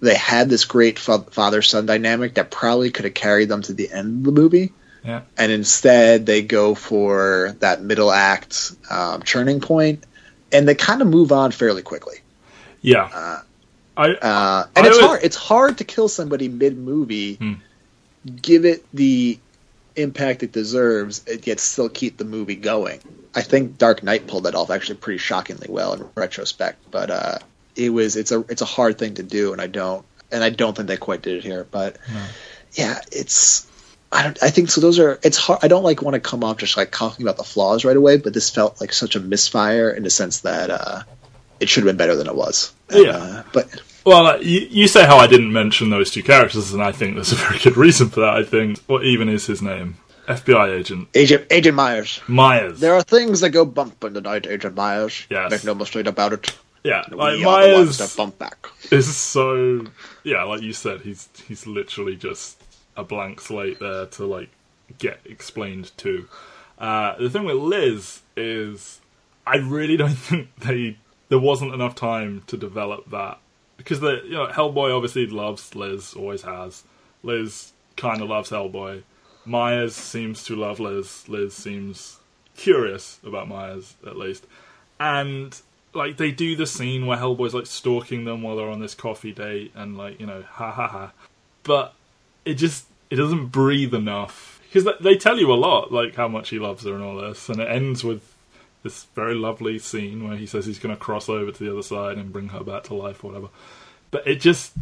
[0.02, 3.72] they had this great fa- father son dynamic that probably could have carried them to
[3.72, 4.72] the end of the movie,
[5.04, 10.04] yeah, and instead they go for that middle act um, turning point,
[10.52, 12.16] and they kind of move on fairly quickly.
[12.80, 13.04] yeah.
[13.12, 13.40] Uh,
[13.96, 15.20] I uh, and I it's would- hard.
[15.22, 17.52] It's hard to kill somebody mid movie, Hmm.
[18.40, 19.38] give it the
[19.96, 23.00] impact it deserves, and yet still keep the movie going.
[23.34, 26.90] I think Dark Knight pulled that off actually pretty shockingly well in retrospect.
[26.90, 27.38] But uh,
[27.76, 30.50] it was it's a it's a hard thing to do, and I don't and I
[30.50, 31.66] don't think they quite did it here.
[31.70, 31.96] But
[32.72, 33.66] yeah, it's
[34.12, 34.80] I don't I think so.
[34.80, 35.60] Those are it's hard.
[35.62, 38.16] I don't like want to come off just like talking about the flaws right away,
[38.16, 41.02] but this felt like such a misfire in the sense that uh,
[41.60, 42.72] it should have been better than it was.
[42.88, 43.16] And, Yeah.
[43.16, 46.82] uh, but Well, uh, you, you say how I didn't mention those two characters, and
[46.82, 48.34] I think there's a very good reason for that.
[48.34, 49.96] I think what even is his name?
[50.26, 52.20] FBI agent Agent Agent Myers.
[52.28, 52.78] Myers.
[52.80, 55.26] There are things that go bump in the night, Agent Myers.
[55.28, 55.50] Yes.
[55.50, 56.56] Make no mistake about it.
[56.84, 58.68] yeah, like the ones Myers bump back.
[58.92, 59.86] is so.
[60.24, 62.59] Yeah, like you said, he's he's literally just
[63.00, 64.50] a blank slate there to like
[64.98, 66.28] get explained to.
[66.78, 69.00] Uh, the thing with Liz is,
[69.46, 73.38] I really don't think they there wasn't enough time to develop that
[73.76, 76.84] because the you know Hellboy obviously loves Liz, always has.
[77.22, 79.02] Liz kind of loves Hellboy.
[79.44, 81.28] Myers seems to love Liz.
[81.28, 82.18] Liz seems
[82.56, 84.46] curious about Myers at least,
[84.98, 85.58] and
[85.94, 89.32] like they do the scene where Hellboy's like stalking them while they're on this coffee
[89.32, 91.12] date, and like you know, ha ha ha.
[91.62, 91.94] But
[92.44, 96.50] it just it doesn't breathe enough because they tell you a lot, like how much
[96.50, 98.22] he loves her and all this, and it ends with
[98.82, 101.82] this very lovely scene where he says he's going to cross over to the other
[101.82, 103.48] side and bring her back to life or whatever.
[104.10, 104.72] But it just,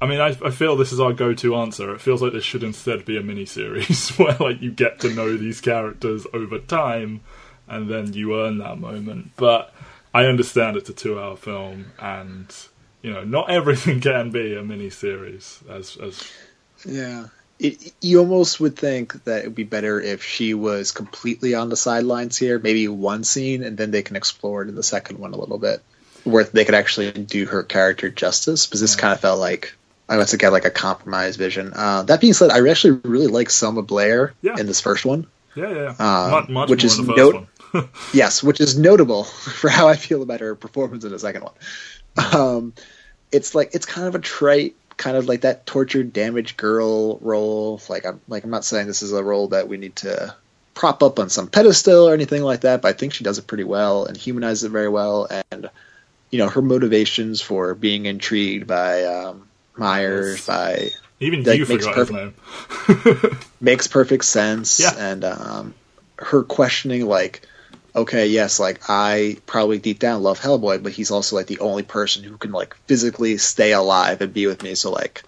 [0.00, 1.94] I mean, I, I feel this is our go-to answer.
[1.94, 5.36] It feels like this should instead be a mini-series where like you get to know
[5.36, 7.22] these characters over time,
[7.68, 9.32] and then you earn that moment.
[9.36, 9.72] But
[10.12, 12.54] I understand it's a two-hour film, and
[13.00, 15.60] you know, not everything can be a mini-series.
[15.70, 16.30] As as
[16.84, 17.28] Yeah.
[17.62, 21.68] It, you almost would think that it would be better if she was completely on
[21.68, 25.18] the sidelines here, maybe one scene, and then they can explore it in the second
[25.20, 25.80] one a little bit,
[26.24, 28.66] where they could actually do her character justice.
[28.66, 29.74] Because this kind of felt like
[30.08, 31.72] I to get like a compromise vision.
[31.74, 34.56] Uh, that being said, I actually really like Selma Blair Yeah.
[34.58, 35.26] in this first one.
[35.54, 39.24] yeah, yeah, Uh, much, much which is the first note- Yes, which is notable
[39.60, 41.54] for how I feel about her performance in the second one.
[42.34, 42.74] Um,
[43.30, 47.80] it's like it's kind of a trite, kind of like that tortured, damaged girl role.
[47.88, 50.34] Like I'm like I'm not saying this is a role that we need to
[50.74, 53.46] prop up on some pedestal or anything like that, but I think she does it
[53.48, 55.28] pretty well and humanizes it very well.
[55.50, 55.68] And
[56.30, 60.46] you know her motivations for being intrigued by um, Myers, Yes.
[60.46, 64.94] by Even that you makes perfect- makes perfect sense Yeah.
[64.96, 65.74] and um,
[66.18, 67.42] her questioning like
[67.94, 71.82] okay yes like i probably deep down love hellboy but he's also like the only
[71.82, 75.22] person who can like physically stay alive and be with me so like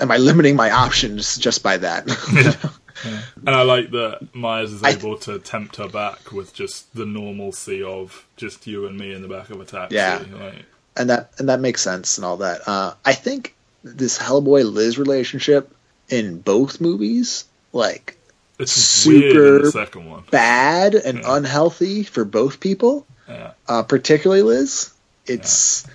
[0.00, 2.06] am i limiting my options just by that
[3.04, 7.04] And I like that Myers is I- able to tempt her back with just the
[7.04, 9.96] normalcy of just you and me in the back of a taxi.
[9.96, 10.24] Yeah.
[10.32, 10.64] Like,
[10.96, 13.54] and that and that makes sense and all that uh, i think
[13.84, 15.74] this hellboy liz relationship
[16.08, 18.15] in both movies like
[18.58, 20.24] it's weird in the Super second one.
[20.30, 21.36] bad and Yeah.
[21.36, 23.52] unhealthy for both people Yeah.
[23.68, 24.90] uh, particularly Liz.
[25.26, 25.86] It's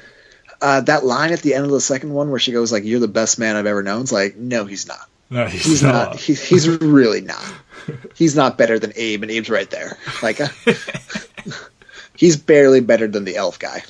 [0.62, 3.00] uh, that line at the end of the second one where she goes like, "You're
[3.00, 5.08] the best man I've ever known." It's like, no, he's not.
[5.30, 6.10] No, he's, He's not.
[6.12, 6.20] not.
[6.20, 7.42] He, he's really not.
[8.14, 9.98] He's not better than Abe, and Abe's right there.
[10.22, 10.50] Like, uh,
[12.16, 13.84] he's barely better than the elf guy,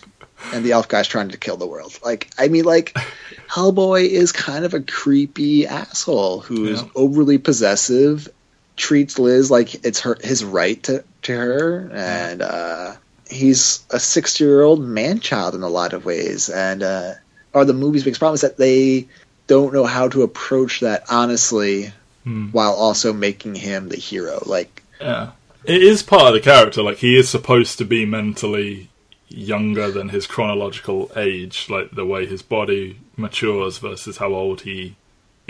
[0.54, 1.98] and the elf guy's trying to kill the world.
[2.04, 2.96] Like, I mean, like,
[3.50, 6.88] Hellboy is kind of a creepy asshole who is Yeah.
[6.96, 8.30] overly possessive,
[8.78, 12.96] treats Liz like it's her his right to to her, and uh,
[13.30, 16.50] he's a sixty year old man child in a lot of ways.
[16.50, 17.14] And uh,
[17.54, 19.08] are the movie's biggest problem is that they
[19.48, 21.92] don't know how to approach that honestly
[22.24, 22.50] Hmm.
[22.52, 24.44] while also making him the hero.
[24.46, 25.32] Like, Yeah.
[25.66, 26.84] It is part of the character.
[26.84, 28.90] Like, he is supposed to be mentally
[29.28, 34.96] younger than his chronological age, like the way his body matures versus how old he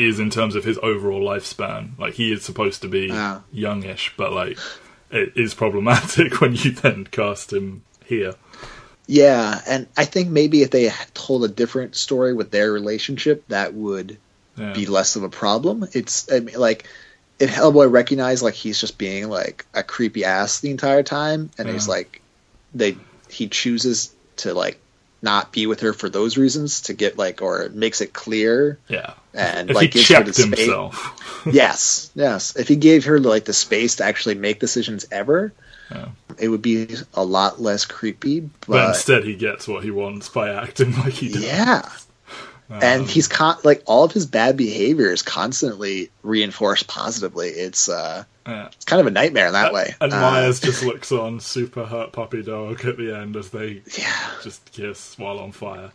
[0.08, 1.98] is in terms of his overall lifespan.
[2.00, 3.42] Like, he is supposed to be Ah.
[3.52, 4.58] youngish, but, like,
[5.12, 8.36] it is problematic when you then cast him here.
[9.08, 13.74] yeah, and I think maybe if they told a different story with their relationship, that
[13.74, 14.18] would
[14.58, 14.74] Yeah.
[14.74, 15.88] be less of a problem.
[15.94, 16.86] It's I mean, like
[17.40, 21.68] if Hellboy recognized like he's just being like a creepy ass the entire time, and
[21.70, 22.22] he's like
[22.74, 22.96] they
[23.30, 24.78] he chooses to like
[25.22, 29.14] not be with her for those reasons to get like or makes it clear yeah.
[29.34, 30.60] and If like he gives her the space.
[30.60, 31.46] himself.
[31.52, 32.56] yes, yes.
[32.56, 35.54] If he gave her like the space to actually make decisions ever,
[35.92, 36.08] Yeah.
[36.40, 38.40] it would be a lot less creepy.
[38.40, 41.44] But But, instead, he gets what he wants by acting like he does.
[41.44, 41.88] yeah,
[42.70, 47.50] and he's con- like all of his bad behavior is constantly reinforced positively.
[47.50, 48.68] It's uh, Yeah.
[48.68, 49.94] it's kind of a nightmare in that way.
[50.02, 53.82] And Uh, Myers just looks on, super hurt puppy dog at the end as they
[53.98, 55.92] yeah, just kiss while on fire.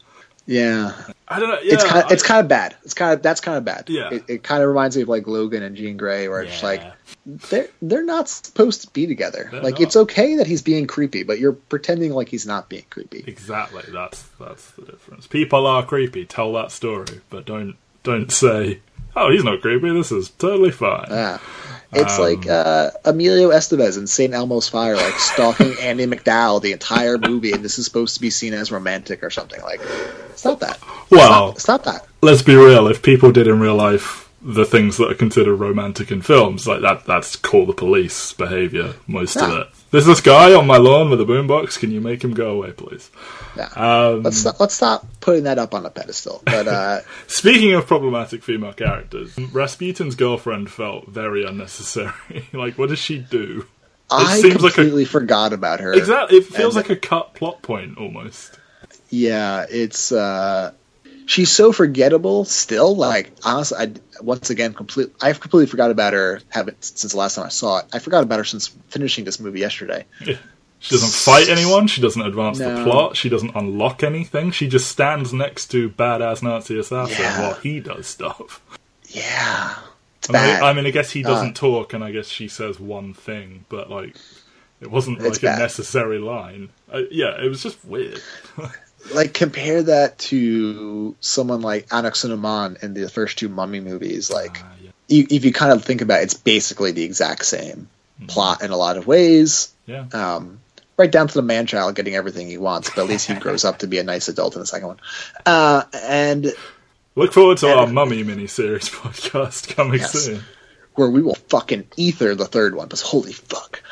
[0.48, 0.92] Yeah,
[1.26, 1.58] I don't know.
[1.60, 2.76] Yeah, it's kind of, I- it's kind of bad.
[2.84, 3.90] It's kind of that's kind of bad.
[3.90, 4.10] Yeah.
[4.14, 6.62] it, it kind of reminds me of like Logan and Jean Grey, where it's just
[6.62, 6.82] like
[7.26, 9.48] they're they're not supposed to be together.
[9.50, 9.80] They're like not.
[9.80, 13.24] it's okay that he's being creepy, but you're pretending like he's not being creepy.
[13.26, 13.82] Exactly.
[13.92, 15.26] That's that's the difference.
[15.26, 16.24] People are creepy.
[16.24, 18.78] Tell that story, but don't don't say,
[19.16, 19.90] "Oh, he's not creepy.
[19.92, 21.38] This is totally fine." Yeah.
[21.92, 24.34] It's Um, like uh, Emilio Estevez in St.
[24.34, 28.30] Elmo's Fire, like stalking Andie MacDowell the entire movie, and this is supposed to be
[28.30, 29.62] seen as romantic or something.
[29.62, 29.80] Like,
[30.34, 30.78] stop that.
[31.10, 32.06] well, Stop, stop that.
[32.22, 32.88] let's be real.
[32.88, 36.80] If people did in real life the things that are considered romantic in films, like
[36.82, 38.94] that, that's call the police behavior.
[39.08, 39.66] Most of it.
[39.90, 41.78] There's this guy on my lawn with a boombox.
[41.78, 43.10] Can you make him go away, please?
[43.56, 43.64] Yeah.
[43.74, 46.42] Um, let's stop, let's stop putting that up on a pedestal.
[46.44, 52.12] But uh, Speaking of problematic female characters, Rasputin's girlfriend felt very unnecessary.
[52.52, 53.66] like, what does she do?
[54.10, 55.92] I seems like a- completely forgot about her.
[55.92, 56.38] Exactly.
[56.38, 58.58] It feels And- like a cut plot point almost.
[59.10, 60.72] Yeah, it's uh
[61.26, 62.96] she's so forgettable still.
[62.96, 66.40] Like honestly, I once again complete I've completely forgot about her.
[66.48, 67.86] Haven't since the last time I saw it.
[67.92, 70.06] I forgot about her since finishing this movie yesterday.
[70.78, 71.86] She doesn't fight anyone.
[71.86, 73.16] She doesn't advance the plot.
[73.16, 74.50] She doesn't unlock anything.
[74.50, 77.40] She just stands next to badass Nazi assassin Yeah.
[77.40, 78.60] while he does stuff.
[79.08, 79.74] Yeah,
[80.28, 80.62] I mean.
[80.62, 83.64] I mean, I guess he doesn't Uh, talk, and I guess she says one thing,
[83.70, 84.16] but like,
[84.80, 85.58] it wasn't like a bad.
[85.60, 86.68] necessary line.
[86.92, 88.20] Uh, yeah, it was just weird.
[89.14, 94.30] like compare that to someone like Anck-su-namun in the first two Mummy movies.
[94.30, 94.90] Like Ah, yeah.
[95.08, 97.88] you, if you kind of think about it, it's basically the exact same
[98.18, 98.28] Mm-hmm.
[98.28, 99.74] plot in a lot of ways.
[99.84, 100.06] yeah.
[100.14, 100.58] Um,
[100.96, 103.62] right down to the man child getting everything he wants, but at least he grows
[103.66, 105.00] up to be a nice adult in the second one.
[105.44, 106.50] Uh, and
[107.14, 110.12] Look forward to and- our Mummy miniseries podcast coming Yes.
[110.12, 110.42] soon.
[110.94, 112.86] where we will fucking ether the third one.
[112.86, 113.82] Because holy fuck!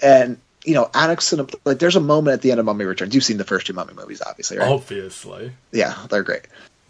[0.00, 3.14] And you know, Alex and like, there's a moment at the end of Mummy Returns.
[3.14, 4.68] You've seen the first two Mummy movies, obviously, right?
[4.70, 5.52] Obviously.
[5.72, 6.42] Yeah, they're great.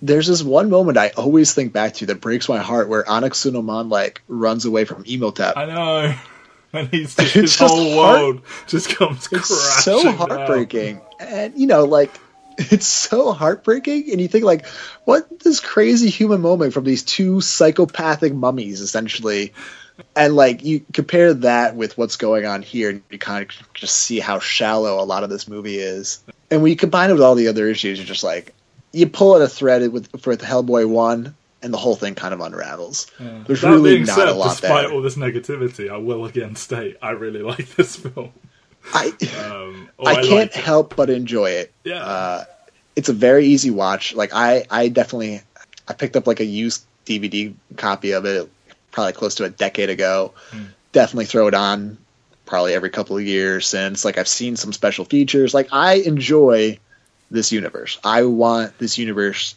[0.03, 3.91] There's this one moment I always think back to that breaks my heart, where Anck-su-namun
[3.91, 5.57] like runs away from Imhotep.
[5.57, 6.15] I know.
[6.73, 10.17] And he's just, his just whole heart- world just comes It's crashing so down.
[10.17, 12.11] heartbreaking, and you know, like
[12.59, 14.67] it's so heartbreaking, and you think like,
[15.05, 19.55] what this crazy human moment from these two psychopathic mummies, essentially,
[20.15, 23.97] and like you compare that with what's going on here, and you kind of just
[23.97, 27.23] see how shallow a lot of this movie is, and when you combine it with
[27.23, 28.55] all the other issues, you're just like,
[28.93, 32.33] you pull at a thread with for the Hellboy one, and the whole thing kind
[32.35, 33.07] of unravels.
[33.19, 33.43] Yeah.
[33.47, 34.93] There's that really being not said, a lot despite there.
[34.93, 38.31] all this negativity, I will again state I really like this film.
[38.95, 39.07] I
[39.51, 40.63] Um, I I, can't liked it.
[40.63, 41.73] help but enjoy it.
[41.85, 42.05] Yeah.
[42.05, 42.45] Uh,
[42.95, 44.15] it's a very easy watch.
[44.15, 45.41] Like I, I definitely,
[45.89, 48.49] I picked up like a used DVD copy of it,
[48.97, 50.33] probably close to a decade ago.
[50.51, 50.65] Hmm.
[50.93, 51.99] Definitely throw it on,
[52.47, 54.07] probably every couple of years since.
[54.07, 55.53] Like I've seen some special features.
[55.53, 56.79] Like I enjoy
[57.31, 57.99] this universe.
[58.03, 59.55] I want this universe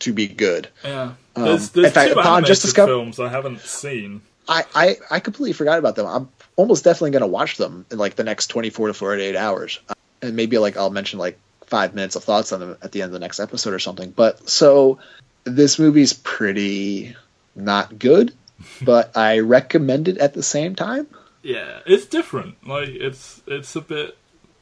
[0.00, 0.68] to be good.
[0.84, 1.14] Yeah.
[1.34, 4.20] Um, There's, there's in fact, two upon just discover- films I haven't seen.
[4.46, 6.06] I, I, I completely forgot about them.
[6.06, 9.80] I'm almost definitely going to watch them in like the next 24 to 48 hours.
[9.88, 13.00] Uh, and maybe like I'll mention like five minutes of thoughts on them at the
[13.00, 14.10] end of the next episode or something.
[14.10, 14.98] But so
[15.44, 17.16] this movie's pretty
[17.54, 18.34] not good,
[18.82, 21.06] but I recommend it at the same time.
[21.42, 22.66] Yeah, it's different.
[22.66, 24.16] Like it's it's a bit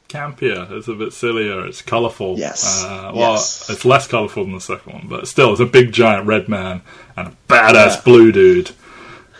[0.09, 0.69] campier.
[0.71, 1.65] It's a bit sillier.
[1.65, 2.37] It's colourful.
[2.37, 2.83] Yes.
[2.83, 3.69] Uh, well, Yes.
[3.69, 6.81] it's less colourful than the second one, but still, it's a big giant red man
[7.15, 8.01] and a badass Yeah.
[8.03, 8.71] blue dude.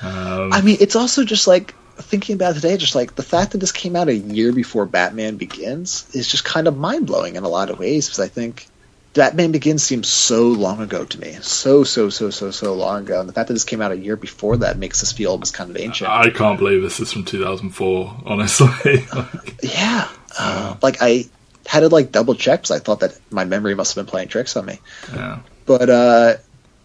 [0.02, 3.52] Um, I mean, it's also just like thinking about it today, just like the fact
[3.52, 7.36] that this came out a year before Batman Begins is just kind of mind blowing
[7.36, 8.68] in a lot of ways because I think
[9.14, 13.20] Batman Begins seems so long ago to me, so so so so so long ago,
[13.20, 15.54] and the fact that this came out a year before that makes us feel almost
[15.54, 16.10] kind of ancient.
[16.10, 18.22] I can't believe this is from 2004.
[18.26, 20.08] Honestly, Like, yeah,
[20.40, 21.26] uh, like I
[21.66, 24.30] had to like double check because I thought that my memory must have been playing
[24.30, 24.80] tricks on me,
[25.14, 25.40] yeah.
[25.66, 26.34] but uh,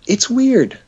[0.07, 0.79] it's weird.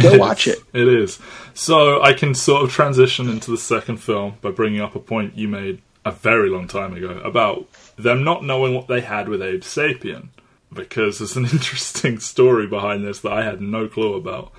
[0.00, 0.56] Go It watch is.
[0.56, 0.64] it.
[0.72, 1.18] It is.
[1.54, 5.36] So I can sort of transition into the second film by bringing up a point
[5.36, 9.42] you made a very long time ago about them not knowing what they had with
[9.42, 10.28] Abe Sapien.
[10.72, 14.52] Because there's an interesting story behind this that I had no clue about.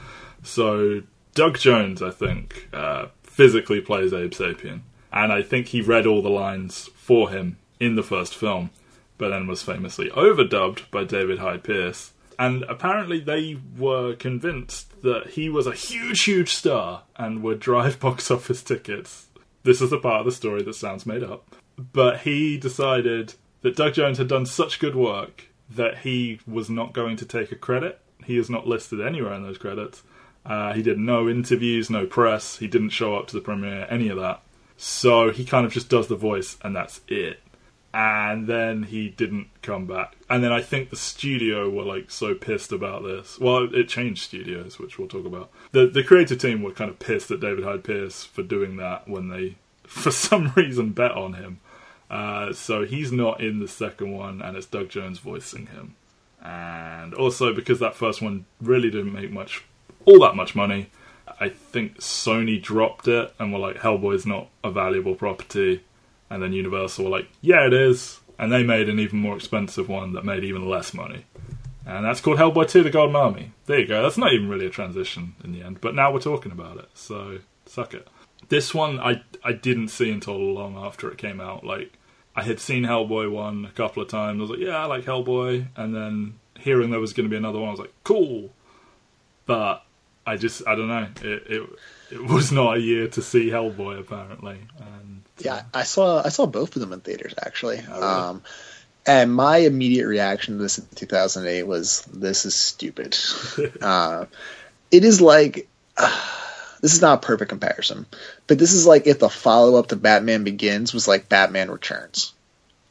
[0.43, 1.01] So
[1.33, 4.81] Doug Jones, I think, uh, physically plays Abe Sapien.
[5.11, 8.69] And I think he read all the lines for him in the first film,
[9.17, 12.11] but then was famously overdubbed by David Hyde Pierce.
[12.37, 17.99] And apparently, they were convinced that he was a huge, huge star and would drive
[18.01, 19.27] box office tickets.
[19.63, 21.55] This is the part of the story that sounds made up.
[21.77, 26.93] But he decided that Doug Jones had done such good work that he was not
[26.93, 27.99] going to take a credit.
[28.25, 30.03] He is not listed anywhere in those credits.
[30.45, 32.57] Uh, he did no interviews, no press.
[32.57, 34.41] He didn't show up to the premiere, any of that.
[34.77, 37.41] So he kind of just does the voice, and that's it.
[37.93, 40.15] and then he didn't come back.
[40.29, 43.39] And then I think the studio were like so pissed about this.
[43.39, 45.49] Well, it changed studios, which we'll talk about.
[45.71, 49.07] The the creative team were kind of pissed at David Hyde Pierce for doing that
[49.07, 49.55] when they,
[49.87, 51.59] for some reason, bet on him.
[52.09, 55.95] Uh, so he's not in the second one, and it's Doug Jones voicing him.
[56.41, 59.63] And also because that first one really didn't make much,
[60.05, 60.89] all that much money.
[61.39, 65.83] I think Sony dropped it and were like, Hellboy's not a valuable property.
[66.29, 68.19] And then Universal were like, yeah, it is.
[68.37, 71.25] And they made an even more expensive one that made even less money.
[71.85, 73.51] And that's called Hellboy 2 The Golden Army.
[73.65, 74.03] There you go.
[74.03, 75.81] That's not even really a transition in the end.
[75.81, 76.89] But now we're talking about it.
[76.93, 78.07] So, suck it.
[78.47, 81.63] This one I, I didn't see until long after it came out.
[81.63, 81.93] Like,
[82.35, 84.39] I had seen Hellboy 1 a couple of times.
[84.39, 85.67] I was like, yeah, I like Hellboy.
[85.75, 88.49] And then hearing there was going to be another one, I was like, cool.
[89.45, 89.83] But
[90.25, 91.07] I just, I don't know.
[91.21, 91.69] It, it,
[92.11, 94.59] it was not a year to see Hellboy, apparently.
[94.79, 97.81] And Yeah, I saw I saw both of them in theaters actually.
[97.89, 98.03] Oh, really?
[98.03, 98.43] Um,
[99.05, 103.17] and my immediate reaction to this in 2008 was, "This is stupid."
[103.81, 104.25] uh,
[104.91, 105.67] it is like
[106.81, 108.05] this is not a perfect comparison,
[108.47, 112.33] but this is like if the follow up to Batman Begins was like Batman Returns.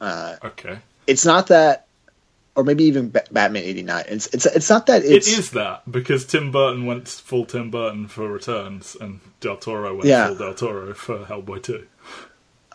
[0.01, 0.79] Uh, okay.
[1.07, 1.87] it's not that,
[2.55, 4.05] or maybe even ba- Batman '89.
[4.09, 7.71] It's it's it's not that it's it is that because Tim Burton went full Tim
[7.71, 10.29] Burton for Returns, and Del Toro went Yeah.
[10.29, 11.87] full Del Toro for Hellboy 2.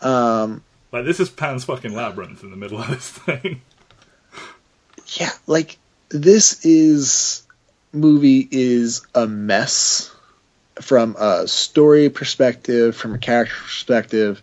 [0.06, 3.62] um Like, this is Pan's fucking labyrinth in the middle of this thing.
[5.18, 5.78] yeah like
[6.10, 7.42] this is
[7.92, 10.13] movie is a mess
[10.80, 14.42] from a story perspective from a character perspective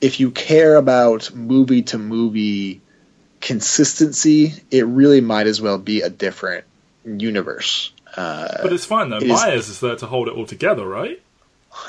[0.00, 2.80] if you care about movie to movie
[3.40, 6.64] consistency it really might as well be a different
[7.04, 9.16] universe uh, But it's fine, though.
[9.16, 11.20] It is- Myers is there to hold it all together, right?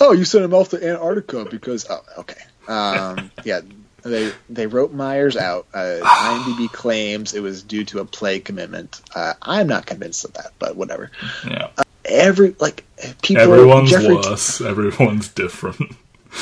[0.00, 2.40] oh, you sent him off to Antarctica because oh, okay.
[2.68, 3.60] Um, yeah,
[4.02, 5.66] they they wrote Myers out.
[5.74, 9.00] Uh, IMDb claims it was due to a play commitment.
[9.14, 11.10] Uh, I'm not convinced of that, but whatever.
[11.46, 11.70] Yeah.
[12.12, 12.84] Every like
[13.22, 14.60] people, Everyone's Jeffrey, worse.
[14.72, 15.92] Everyone's different.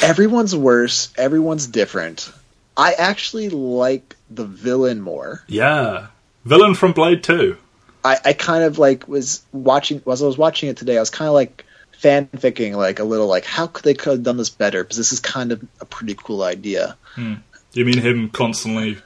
[0.02, 1.12] everyone's worse.
[1.16, 2.30] Everyone's different.
[2.76, 5.42] I actually like the villain more.
[5.48, 6.08] yeah.
[6.46, 7.56] Villain from Blade 2.
[8.02, 10.96] I, I kind of like was watching as I was watching it today.
[10.96, 11.66] I was kind of like
[12.00, 15.12] fanficking like a little like how could they could have done this better because this
[15.12, 16.96] is kind of a pretty cool idea.
[17.16, 17.36] Do
[17.74, 18.96] you mean him constantly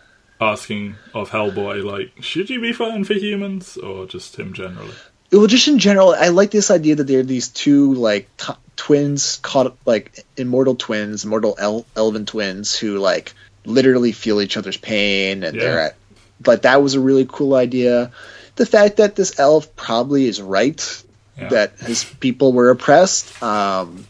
[0.41, 3.77] asking of Hellboy, like, should you be fighting for humans?
[3.77, 4.95] Or just him generally?
[5.39, 9.39] Well, just in general, I like this idea that they're these two like t- twins
[9.43, 13.33] caught like immortal twins, immortal el- elven twins who like
[13.65, 15.63] literally feel each other's pain, and Yeah.
[15.63, 15.97] they're at.
[16.41, 18.13] But that was a really cool idea.
[18.57, 21.03] The fact that this elf probably is right,
[21.39, 21.49] Yeah.
[21.49, 24.07] that his people were oppressed, um,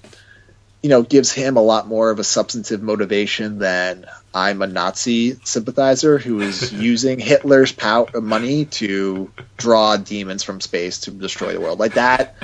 [0.82, 5.38] you know, gives him a lot more of a substantive motivation than I'm a Nazi
[5.44, 11.60] sympathizer who is using Hitler's power money to draw demons from space to destroy the
[11.60, 11.78] world.
[11.78, 12.34] Like that.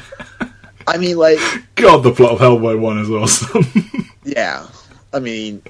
[0.87, 1.39] I mean, like,
[1.75, 3.65] God, the plot of Hellboy 1 is awesome.
[4.25, 4.67] yeah.
[5.13, 5.63] I mean,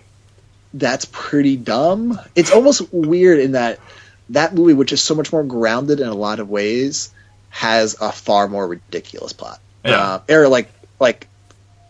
[0.74, 2.20] that's pretty dumb.
[2.34, 3.80] It's almost weird in that
[4.30, 7.12] that movie, which is so much more grounded in a lot of ways,
[7.48, 9.60] has a far more ridiculous plot.
[9.84, 9.96] Yeah.
[9.96, 11.26] Uh, or like like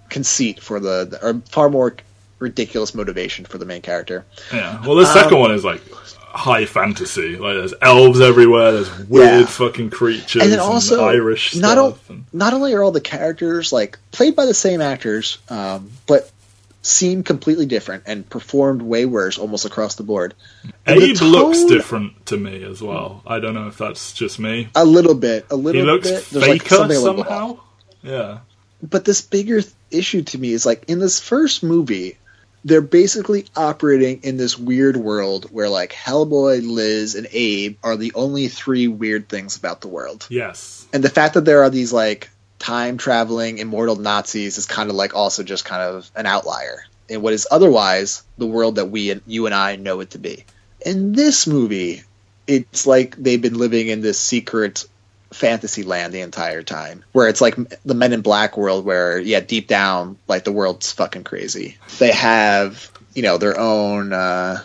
[0.08, 1.96] conceit for the, the or far more
[2.40, 4.24] ridiculous motivation for the main character.
[4.52, 4.84] yeah.
[4.84, 5.82] Well, the second one is like
[6.16, 7.36] high fantasy.
[7.36, 9.46] Like, there's elves everywhere, there's weird Yeah.
[9.46, 13.72] fucking creatures, and then also Irish not o- and- not only are all the characters
[13.72, 16.30] like played by the same actors, um, but
[16.82, 20.32] seem completely different and performed way worse almost across the board.
[20.86, 23.22] And the Abe looks different to me as well.
[23.26, 24.68] I don't know if that's just me.
[24.74, 26.24] A little bit, a He little looks bit.
[26.30, 27.28] There's like faker something a little off.
[27.28, 27.60] somehow.
[28.02, 28.38] Yeah.
[28.82, 32.16] But this bigger th- issue to me is like in this first movie,
[32.64, 38.12] they're basically operating in this weird world where like Hellboy, Liz, and Abe are the
[38.14, 40.26] only three weird things about the world.
[40.30, 40.86] Yes.
[40.92, 44.96] And the fact that there are these like time traveling immortal Nazis is kind of
[44.96, 49.10] like also just kind of an outlier in what is otherwise the world that we
[49.10, 50.44] and you and I know it to be.
[50.84, 52.02] In this movie,
[52.46, 54.86] it's like they've been living in this secret
[55.32, 59.38] fantasy land the entire time where it's like the men in black world where yeah
[59.40, 64.60] deep down like the world's fucking crazy they have you know their own uh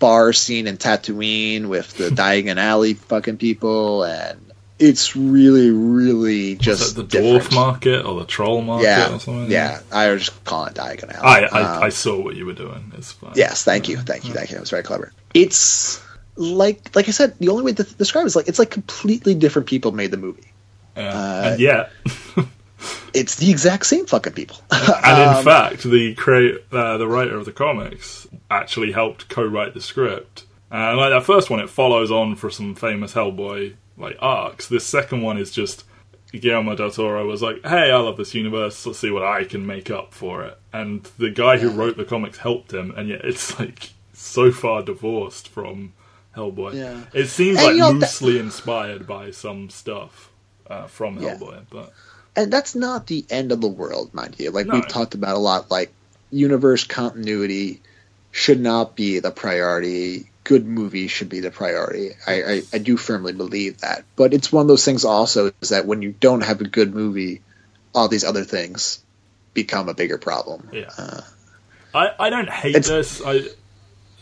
[0.00, 4.40] bar scene in Tatooine with the Diagon Alley fucking people and
[4.80, 7.54] it's really really just the dwarf different.
[7.54, 9.50] market or the troll market yeah or something?
[9.50, 12.46] yeah I was just calling it Diagon Alley I, I, Um, I saw what you
[12.46, 12.92] were doing.
[12.96, 13.32] It's fine.
[13.36, 14.54] Yes, thank you, thank you, thank you.
[14.54, 15.12] That was very clever.
[15.34, 16.00] It's
[16.38, 19.34] like, like I said, the only way to describe it is like it's like completely
[19.34, 20.46] different people made the movie.
[20.96, 21.10] Yeah.
[21.10, 21.90] Uh, and yet,
[23.14, 24.56] it's the exact same fucking people.
[24.70, 29.74] And in Um, fact, the create uh, the writer of the comics actually helped co-write
[29.74, 30.44] the script.
[30.70, 34.68] And like that first one, it follows on for some famous Hellboy like arcs.
[34.68, 35.84] This second one is just
[36.32, 38.84] Guillermo del Toro was like, "Hey, I love this universe.
[38.86, 42.04] Let's see what I can make up for it." And the guy who wrote the
[42.04, 45.94] comics helped him, and yet it's like so far divorced from
[46.38, 46.74] Hellboy.
[46.74, 47.00] Yeah.
[47.12, 50.30] It seems And, like you know, that- loosely inspired by some stuff
[50.68, 51.34] uh, from Yeah.
[51.36, 51.92] Hellboy, but
[52.36, 54.50] and that's not the end of the world, mind you.
[54.52, 54.74] Like No.
[54.74, 55.92] we've talked about a lot, like
[56.30, 57.80] universe continuity
[58.30, 60.30] should not be the priority.
[60.44, 62.10] Good movies should be the priority.
[62.26, 64.04] I, I, I do firmly believe that.
[64.16, 66.94] But it's one of those things also is that when you don't have a good
[66.94, 67.40] movie,
[67.94, 69.00] all these other things
[69.54, 70.68] become a bigger problem.
[70.72, 70.90] Yeah.
[70.96, 71.20] Uh,
[71.94, 73.20] I, I don't hate this.
[73.24, 73.40] I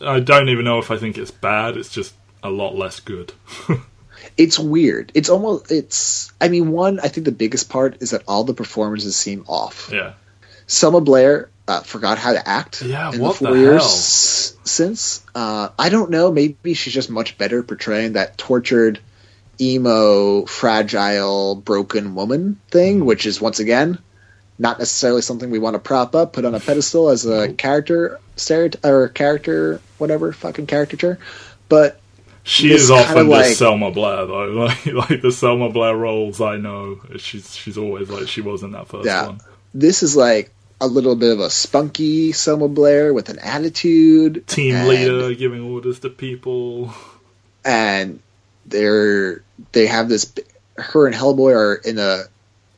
[0.01, 1.77] I don't even know if I think it's bad.
[1.77, 3.33] It's just a lot less good.
[4.37, 5.11] it's weird.
[5.15, 8.53] It's almost it's I mean, one, I think the biggest part is that all the
[8.53, 9.89] performances seem off.
[9.91, 10.13] yeah.
[10.67, 13.89] Selma Blair uh, forgot how to act Yeah, in what the the four years hell?
[13.91, 15.25] s- since.
[15.33, 16.31] Uh, I don't know.
[16.31, 18.99] Maybe she's just much better portraying that tortured,
[19.59, 23.97] emo, fragile, broken woman thing, which is once again
[24.59, 28.19] not necessarily something we want to prop up, put on a pedestal as a character
[28.35, 31.19] stereotype or character whatever fucking caricature.
[31.69, 31.99] But
[32.43, 34.47] She is often like- Selma Blair though.
[34.55, 38.71] Like like the Selma Blair roles I know, she's she's always like she was in
[38.71, 39.27] that first Yeah.
[39.27, 39.39] one.
[39.73, 44.75] this is like a little bit of a spunky Selma Blair with an attitude, Team
[44.75, 46.93] and- leader giving orders to people.
[47.65, 48.19] and
[48.65, 50.31] they're they have this.
[50.77, 52.23] Her and Hellboy are in a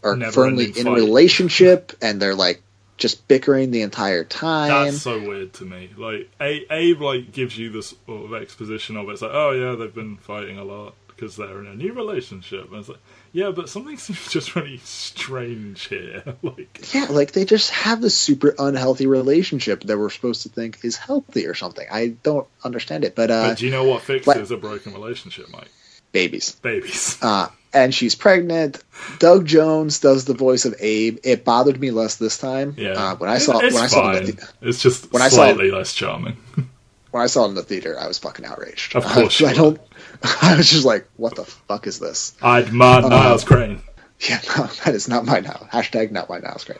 [0.03, 0.95] are Never-ending firmly in a fight.
[0.95, 2.61] relationship, and they're like
[2.97, 4.85] just bickering the entire time.
[4.85, 5.89] That's so weird to me.
[5.97, 9.13] Like A- Abe like gives you this sort of exposition of it.
[9.13, 12.69] It's like, oh yeah, they've been fighting a lot because they're in a new relationship.
[12.69, 12.99] And it's like,
[13.33, 16.23] yeah, but something seems just really strange here.
[16.41, 20.79] like, yeah, like they just have this super unhealthy relationship that we're supposed to think
[20.83, 21.87] is healthy or something.
[21.91, 24.93] I don't understand it, but uh, but do you know what fixes like- a broken
[24.93, 25.69] relationship, Mike?
[26.11, 26.53] babies.
[26.53, 27.17] Babies.
[27.21, 28.83] Uh, and she's pregnant.
[29.19, 31.19] Doug Jones does the voice of Abe.
[31.23, 32.75] It bothered me less this time.
[32.77, 34.29] Yeah, Uh, when I saw it's when I saw it fine.
[34.29, 36.37] in the, it's just when I saw it- less charming.
[37.11, 38.95] when I saw it in the theater, I was fucking outraged.
[38.95, 39.79] Of course you I don't.
[40.41, 43.81] I was just like, "What the fuck is this?" I'd man Uh, Niles Crane.
[44.19, 45.67] Yeah, no, that is not my now.
[45.71, 46.51] Hashtag not my now.
[46.55, 46.79] It's great.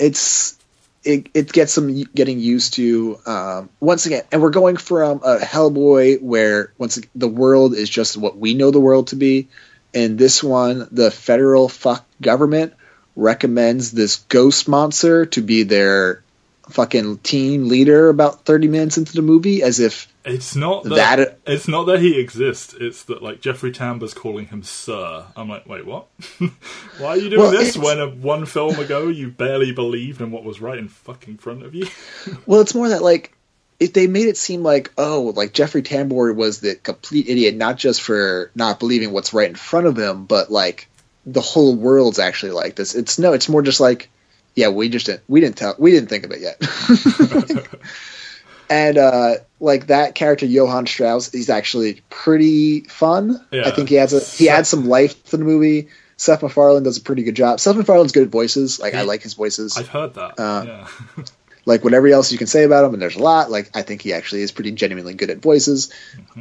[0.00, 0.58] It's
[1.04, 1.28] it.
[1.34, 3.18] It gets some getting used to.
[3.26, 8.16] Um, once again, and we're going from a Hellboy where once the world is just
[8.16, 9.48] what we know the world to be.
[9.94, 12.74] In this one, the federal fuck government
[13.16, 16.24] recommends this ghost monster to be their
[16.70, 21.38] fucking team leader about 30 minutes into the movie as if It's not that, that
[21.46, 22.74] it's not that he exists.
[22.80, 25.26] It's that like Jeffrey Tambor's calling him Sir.
[25.36, 26.06] I'm like, wait, what?
[26.98, 30.30] Why are you doing Well, this when a, one film ago you barely believed in
[30.30, 31.86] what was right in fucking front of you?
[32.46, 33.36] Well, it's more that like
[33.80, 37.76] if they made it seem like oh, like Jeffrey Tambor was the complete idiot, not
[37.76, 40.88] just for not believing what's right in front of him, but like
[41.26, 42.94] the whole world's actually like this.
[42.94, 44.10] It's no, it's more just like
[44.54, 47.68] yeah, we just didn't we didn't tell we didn't think of it yet.
[48.70, 53.44] and uh like that character Johann Krauss, he's actually pretty fun.
[53.50, 53.66] Yeah.
[53.66, 55.88] I think he adds a he adds some life to the movie.
[56.16, 57.58] Seth MacFarlane does a pretty good job.
[57.58, 58.78] Seth MacFarlane's good at voices.
[58.78, 60.38] Like I like his voices I've heard that.
[60.38, 61.24] Uh, yeah.
[61.66, 63.50] like whatever else you can say about him, and there's a lot.
[63.50, 65.90] Like I think he actually is pretty genuinely good at voices.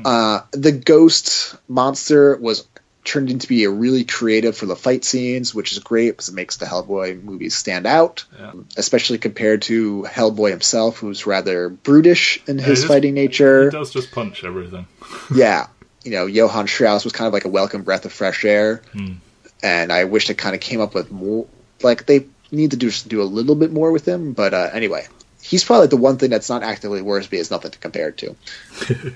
[0.04, 2.68] Uh, the ghost monster was
[3.06, 6.36] turned into be a really creative for the fight scenes, which is great because it
[6.36, 8.54] makes the Hellboy movies stand out, Yeah.
[8.78, 13.70] especially compared to Hellboy himself, who's rather brutish in his fighting He nature.
[13.70, 14.88] does just punch everything.
[15.36, 15.68] yeah,
[16.06, 19.16] you know, Johann Krauss was kind of like a welcome breath of fresh air, Hmm.
[19.62, 21.46] and I wish they kind of came up with more.
[21.82, 25.06] Like they need to do do a little bit more with him, but uh, anyway,
[25.42, 28.18] he's probably the one thing that's not actively worse, but has nothing to compare it
[28.20, 28.36] to.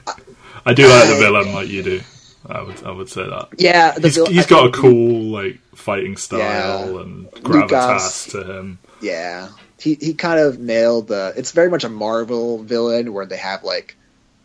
[0.66, 2.02] I do like the villain like you do.
[2.46, 3.50] I would I would say that.
[3.58, 7.02] Yeah, the He's, vil- he's got a cool like fighting style Yeah.
[7.02, 8.80] and Lucas- gravitas to him.
[9.02, 11.34] Yeah, he he kind of nailed the.
[11.36, 13.96] It's very much a Marvel villain where they have like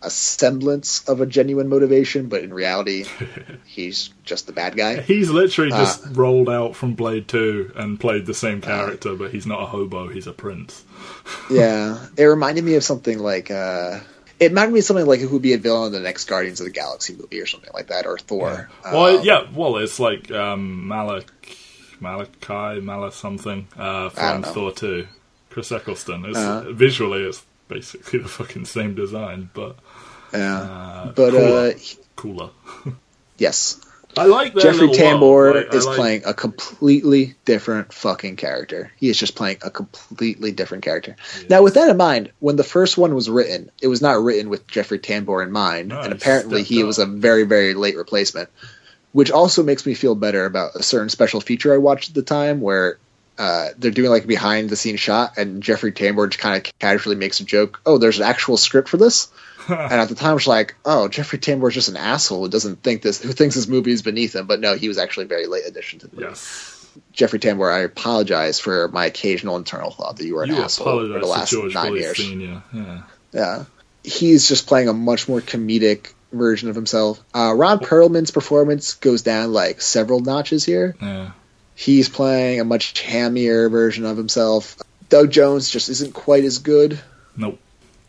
[0.04, 3.04] a semblance of a genuine motivation, but in reality,
[3.66, 5.00] he's just the bad guy.
[5.00, 9.30] He's literally Uh, just rolled out from Blade 2 and played the same character, but
[9.30, 10.84] he's not a hobo, he's a prince.
[11.50, 13.50] yeah, it reminded me of something like.
[13.50, 14.00] uh
[14.40, 16.58] it reminded me of something like who would be a villain in the next Guardians
[16.60, 18.68] of the Galaxy movie or something like that, or Thor.
[18.84, 21.30] well, Um, yeah, well, it's like um, Malak,
[22.00, 24.42] Malachi, Mala something uh, from.
[24.42, 25.06] Thor 2.
[25.50, 26.24] Chris Eccleston.
[26.24, 26.72] It's, Uh-huh.
[26.72, 29.76] Visually, it's basically the fucking same design, but
[30.32, 30.60] yeah.
[30.60, 31.68] uh, But cooler.
[31.68, 31.72] uh,
[32.16, 32.50] cooler.
[33.38, 33.80] Yes.
[34.16, 35.54] I like Jeffrey Tambor.
[35.54, 38.92] Like, is like- playing a completely different fucking character.
[38.98, 41.16] He is just playing a completely different character.
[41.48, 44.50] Now, with that in mind, when the first one was written, it was not written
[44.50, 46.86] with Jeffrey Tambor in mind, No, and apparently he up.
[46.88, 48.50] was a very, very late replacement.
[49.12, 52.22] Which also makes me feel better about a certain special feature I watched at the
[52.22, 52.98] time where
[53.38, 56.78] uh, they're doing like a behind the scenes shot, and Jeffrey Tambor just kind of
[56.78, 57.80] casually makes a joke.
[57.86, 59.28] Oh, there's an actual script for this.
[59.68, 62.50] and at the time, I was like, "Oh, Jeffrey Tambor is just an asshole who
[62.50, 65.24] doesn't think this, who thinks this movie is beneath him." But no, he was actually
[65.24, 66.28] a very late addition to the movie.
[66.28, 66.78] Yes.
[67.12, 71.00] Jeffrey Tambor, I apologize for my occasional internal thought that you were an You asshole
[71.12, 72.16] for the last nine years.
[72.16, 72.62] Senior.
[72.72, 73.02] Yeah.
[73.32, 73.64] Yeah,
[74.04, 77.22] he's just playing a much more comedic version of himself.
[77.34, 80.96] Uh, Ron Perlman's performance goes down like several notches here.
[81.00, 81.32] Yeah.
[81.74, 84.76] He's playing a much hammier version of himself.
[85.08, 86.98] Doug Jones just isn't quite as good.
[87.36, 87.58] Nope.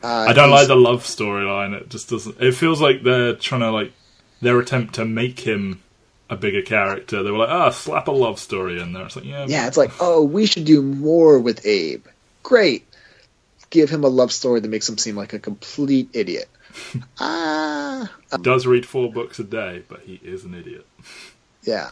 [0.04, 1.74] Uh, I don't like the love storyline.
[1.74, 2.42] It just doesn't.
[2.42, 3.94] It feels like they're trying to like
[4.42, 5.82] their attempt to make him
[6.30, 7.24] a bigger character.
[7.24, 9.06] They were like, ah, slap a love story in there.
[9.06, 12.06] It's like, yeah, Yeah, it's like, oh, we should do more with Abe.
[12.42, 12.86] Great.
[13.70, 16.50] Give him a love story that makes him seem like a complete idiot.
[17.20, 20.86] Ah, he does read four books a day, but he is an idiot.
[21.64, 21.92] yeah.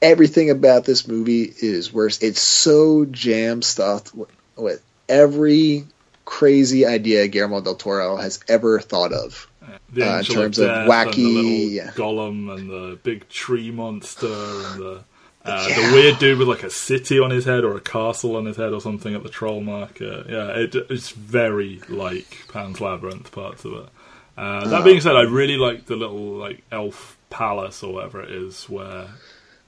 [0.00, 2.22] Everything about this movie is worse.
[2.22, 5.84] It's so jam stuffed with, with every
[6.24, 9.48] crazy idea Guillermo del Toro has ever thought of.
[9.92, 11.90] The Uh, in terms of, wacky- the yeah.
[11.92, 15.04] golem and the big tree monster and the
[15.44, 15.88] uh, Yeah.
[15.88, 18.56] the weird dude with like a city on his head or a castle on his
[18.56, 20.26] head or something at the troll market.
[20.28, 23.88] Yeah, it, it's very like Pan's Labyrinth parts of it.
[24.36, 28.30] Uh, that being said, I really like the little like elf palace or whatever it
[28.30, 29.08] is where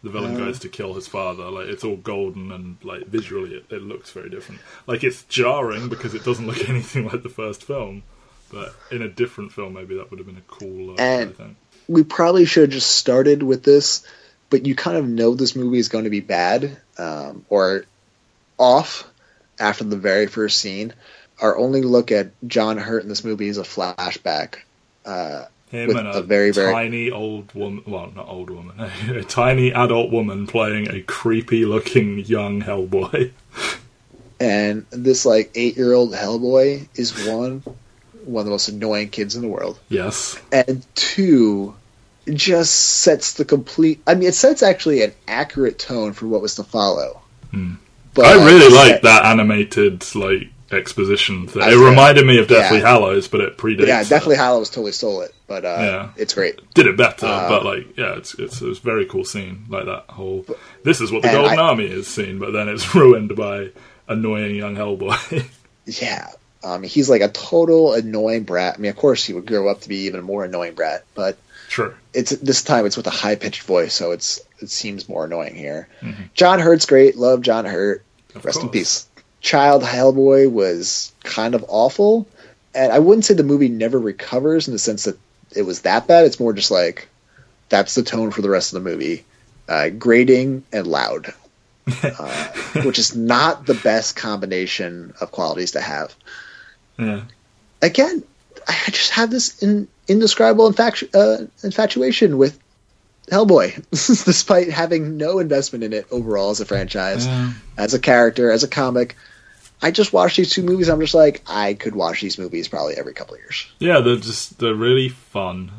[0.02, 0.38] the villain Uh.
[0.38, 1.50] goes to kill his father.
[1.50, 4.60] Like it's all golden and like visually it, it looks very different.
[4.86, 8.02] Like it's jarring because it doesn't look anything like the first film.
[8.52, 11.00] But in a different film, maybe that would have been a cool.
[11.00, 11.56] And-
[11.88, 14.06] we probably should have just started with this,
[14.48, 17.84] but you kind of know this movie is going to be bad um, or
[18.58, 19.08] off
[19.58, 20.92] after the very first scene.
[21.40, 24.56] Our only look at John Hurt in this movie is a flashback.
[25.04, 29.22] Uh, Him and a, a very, very- tiny old woman, well, not old woman, a
[29.22, 33.30] tiny adult woman playing a creepy looking young Hellboy.
[34.40, 37.62] and this like eight year old Hellboy is one
[38.24, 40.38] one of the most annoying kids in the world, Yes.
[40.52, 41.74] and two
[42.34, 44.02] just sets the complete.
[44.06, 47.20] I mean, it sets actually an accurate tone for what was to follow.
[47.50, 47.74] Hmm.
[48.12, 51.62] But I really like like that animated, like, exposition thing.
[51.62, 52.88] It reminded me of Deathly Yeah.
[52.88, 54.08] Hallows, but it predates Yeah, it.
[54.08, 56.08] definitely Hallows totally stole it, but uh, Yeah.
[56.16, 56.60] it's great.
[56.74, 59.64] Did it better, Uh, but, like, yeah, it's, it's, it's a very cool scene.
[59.68, 60.44] Like, that whole,
[60.84, 63.70] this is what the Golden I- Army is scene, but then it's ruined by
[64.08, 65.44] annoying young Hellboy.
[65.86, 66.28] Yeah,
[66.62, 68.74] um, he's like a total annoying brat.
[68.76, 71.36] I mean, of course, he would grow up to be even more annoying brat, but
[71.68, 75.24] sure, it's this time it's with a high pitched voice, so it's it seems more
[75.24, 75.88] annoying here.
[76.02, 76.32] Mhm.
[76.34, 77.16] John Hurt's great.
[77.16, 78.04] Love John Hurt.
[78.36, 79.06] Of Rest in peace.
[79.40, 82.28] Child Hellboy was kind of awful,
[82.74, 85.18] and I wouldn't say the movie never recovers in the sense that
[85.54, 86.26] it was that bad.
[86.26, 87.08] It's more just like
[87.68, 89.24] that's the tone for the rest of the movie,
[89.68, 91.32] uh, grating and loud,
[92.02, 92.48] uh,
[92.84, 96.14] which is not the best combination of qualities to have.
[96.98, 97.22] Yeah.
[97.80, 98.22] Again,
[98.68, 102.58] I just have this in, indescribable infatu- uh, infatuation with
[103.28, 107.52] Hellboy, despite having no investment in it overall as a franchise Yeah.
[107.78, 109.16] as a character, as a comic.
[109.82, 110.88] I just watched these two movies.
[110.88, 113.66] I'm just like, I could watch these movies probably every couple of years.
[113.78, 115.70] Yeah, they're just they're really fun.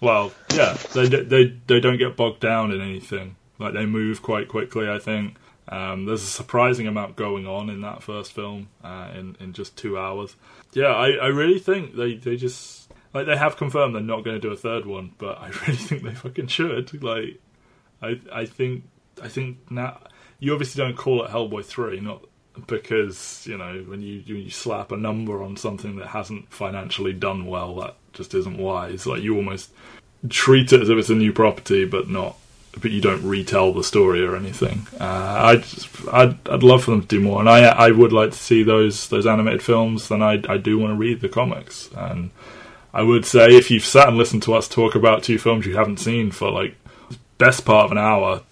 [0.00, 3.36] Well, yeah, they they they don't get bogged down in anything.
[3.58, 4.88] Like they move quite quickly.
[4.90, 5.36] I think
[5.68, 9.76] um, there's a surprising amount going on in that first film uh, in in just
[9.76, 10.36] two hours.
[10.72, 14.36] Yeah, I, I really think they they just like they have confirmed they're not going
[14.36, 17.02] to do a third one, but I really think they fucking should.
[17.02, 17.40] Like,
[18.02, 18.84] I I think
[19.22, 20.00] I think now
[20.38, 22.22] you obviously don't call it Hellboy three, not
[22.66, 27.12] because you know when you when you slap a number on something that hasn't financially
[27.12, 29.06] done well, that just isn't wise.
[29.06, 29.70] Like you almost
[30.28, 32.36] treat it as if it's a new property, but not.
[32.78, 34.86] But you don't retell the story or anything.
[35.00, 38.12] Uh, I just, I'd I'd love for them to do more, and I I would
[38.12, 40.08] like to see those those animated films.
[40.08, 42.30] Then I I do want to read the comics, and
[42.92, 45.76] I would say if you've sat and listened to us talk about two films you
[45.76, 46.76] haven't seen for like
[47.38, 48.42] best part of an hour,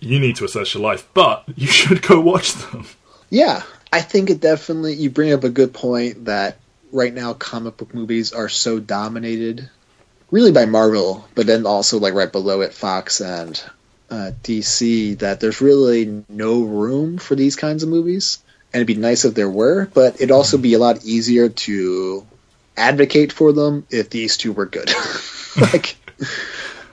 [0.00, 1.06] you need to assess your life.
[1.12, 2.86] But you should go watch them.
[3.30, 3.62] Yeah,
[3.92, 4.94] I think it definitely.
[4.94, 6.58] You bring up a good point that
[6.92, 9.68] right now comic book movies are so dominated,
[10.30, 13.62] really by Marvel, but then also like right below it, Fox and
[14.10, 15.18] uh, DC.
[15.18, 19.34] That there's really no room for these kinds of movies, and it'd be nice if
[19.34, 22.26] there were, but it'd also be a lot easier to
[22.76, 24.90] advocate for them if these two were good.
[25.60, 25.96] like,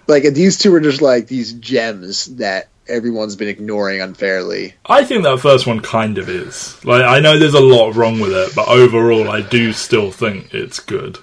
[0.08, 4.74] like these two are just like these gems that everyone's been ignoring unfairly.
[4.86, 6.84] I think that first one kind of is.
[6.84, 10.54] Like, I know there's a lot wrong with it, but overall, I do still think
[10.54, 11.18] it's good.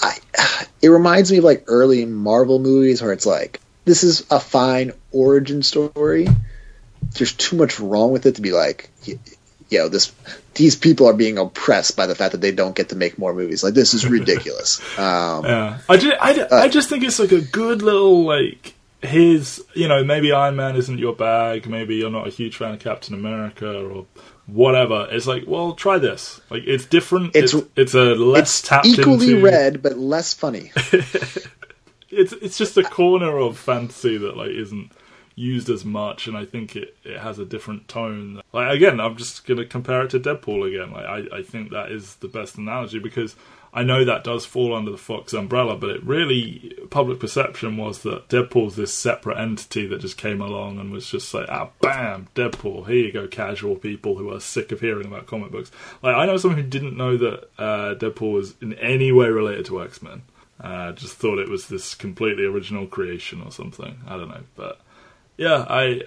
[0.00, 0.16] I,
[0.82, 4.92] it reminds me of like early Marvel movies where it's like this is a fine
[5.12, 6.28] origin story.
[7.14, 8.90] There's too much wrong with it to be like,
[9.70, 10.12] you know, this
[10.54, 13.32] these people are being oppressed by the fact that they don't get to make more
[13.32, 13.62] movies.
[13.64, 14.80] Like this is ridiculous.
[14.98, 16.16] um, Yeah, I just,
[16.52, 20.56] I, I just think it's like a good little like his, you know, maybe Iron
[20.56, 24.06] Man isn't your bag, maybe you're not a huge fan of Captain America or
[24.46, 25.06] whatever.
[25.10, 26.40] It's like, well, try this.
[26.50, 27.34] Like it's different.
[27.36, 29.44] It's It's- it's, a less it's tapped equally into.
[29.44, 30.72] read but less funny.
[32.12, 34.90] It's it's just a corner of fantasy that like isn't
[35.40, 38.42] used as much, and I think it, it has a different tone.
[38.52, 40.92] Like again, I'm just gonna compare it to Deadpool again.
[40.92, 43.34] Like I, I think that is the best analogy because
[43.72, 48.02] I know that does fall under the Fox umbrella, but it really public perception was
[48.02, 52.28] that Deadpool's this separate entity that just came along and was just like, ah, bam,
[52.34, 52.88] Deadpool.
[52.88, 55.70] Here you go, casual people who are sick of hearing about comic books.
[56.02, 59.66] Like I know someone who didn't know that uh, Deadpool was in any way related
[59.66, 60.22] to X Men.
[60.60, 63.98] Uh, just thought it was this completely original creation or something.
[64.06, 64.80] I don't know, but
[65.40, 66.02] yeah, I,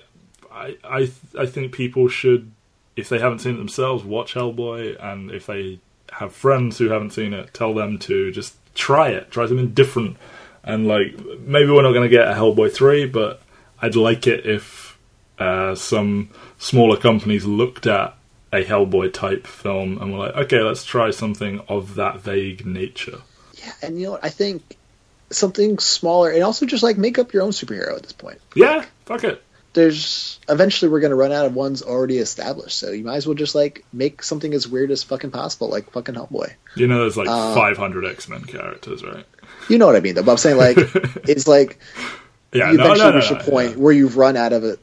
[0.52, 2.52] I, I, I think people should,
[2.96, 5.80] if they haven't seen it themselves, watch Hellboy, and if they
[6.12, 10.18] have friends who haven't seen it, tell them to just try it, try something different,
[10.64, 13.42] and like maybe we're not going to get a Hellboy three, but
[13.82, 15.00] I'd like it if
[15.40, 16.30] uh, some
[16.60, 18.16] smaller companies looked at
[18.52, 23.22] a Hellboy type film and were like, okay, let's try something of that vague nature.
[23.56, 24.24] Yeah, and you know what?
[24.24, 24.78] I think
[25.34, 28.40] something smaller, and also just like make up your own superhero at this point.
[28.56, 29.44] Yeah, fuck it.
[29.74, 33.34] There's eventually we're gonna run out of ones already established, so you might as well
[33.34, 36.54] just like make something as weird as fucking possible, like fucking Hellboy.
[36.76, 39.26] You know, there's like Uh, 500 X Men characters, right?
[39.70, 40.22] You know what I mean, though.
[40.24, 40.78] But I'm saying like
[41.28, 41.80] it's like
[42.54, 43.76] Yeah, you no, eventually no, no, reach a point yeah.
[43.78, 44.76] where you've run out of uh,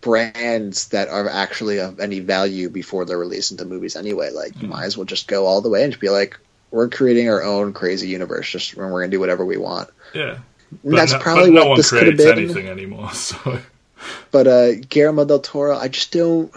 [0.00, 4.30] brands that are actually of any value before they're released into movies anyway.
[4.30, 4.62] Like Mm.
[4.62, 6.38] you might as well just go all the way and just be like,
[6.72, 9.88] we're creating our own crazy universe, just and we're gonna do whatever we want.
[10.14, 10.38] Yeah.
[10.82, 12.38] And that's no, probably no what this could have been.
[12.38, 13.10] anything anymore.
[13.14, 13.60] So
[14.32, 16.50] But uh, Guillermo del Toro, I just don't.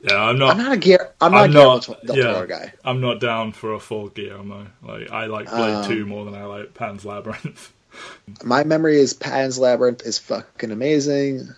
[0.00, 0.50] yeah, I'm not.
[0.52, 1.10] I'm not a Guillermo.
[1.20, 2.32] I'm not I'm Guillermo not- del yeah.
[2.32, 2.72] Toro guy.
[2.84, 4.66] I'm not down for a full Guillermo.
[4.82, 7.72] Like I like Blade Um, Two more than I like Pan's Labyrinth.
[8.44, 11.48] My memory is Pan's Labyrinth is fucking amazing.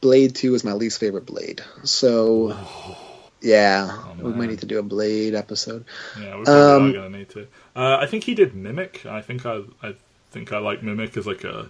[0.00, 1.62] Blade Two is my least favorite Blade.
[1.84, 2.56] So
[3.40, 5.84] yeah, Oh, we might need to do a Blade episode.
[6.20, 7.46] Yeah, we probably Um, are gonna need to.
[7.74, 9.04] Uh, I think he did Mimic.
[9.06, 9.94] I think I, I
[10.30, 11.68] think I like Mimic as like a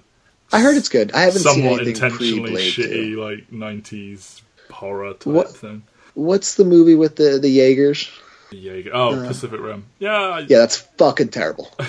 [0.53, 1.13] I heard it's good.
[1.13, 3.21] I haven't seen anything intentionally shitty Two.
[3.21, 5.83] like '90s horror type What- thing.
[6.15, 8.09] What's the movie with the the Jaegers?
[8.53, 8.91] Yeah.
[8.93, 9.85] Oh, Uh, Pacific Rim.
[9.99, 11.71] Yeah, I, Yeah, that's fucking terrible.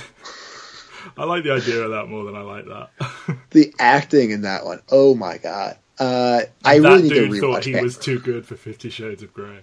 [1.18, 2.90] I like the idea of that more than I like that.
[3.52, 4.82] the acting in that one.
[4.92, 5.78] Oh my god.
[6.00, 9.24] Uh, I that really need to dude thought he was too good for Fifty Shades
[9.24, 9.60] of Grey.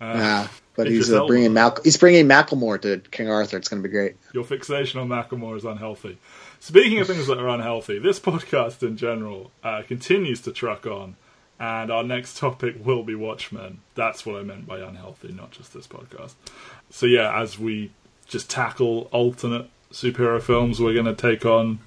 [0.00, 3.56] Uh, Nah, but he's uh, bringing he's bringing Macklemore to King Arthur.
[3.56, 4.16] It's going to be great.
[4.32, 6.18] Your fixation on Macklemore is unhealthy.
[6.60, 11.16] Speaking of things that are unhealthy, this podcast in general uh, continues to truck on,
[11.58, 13.80] and our next topic will be Watchmen.
[13.94, 16.34] That's what I meant by unhealthy, not just this podcast.
[16.90, 17.90] So yeah, as we
[18.26, 21.78] just tackle alternate superhero films, we're going to take on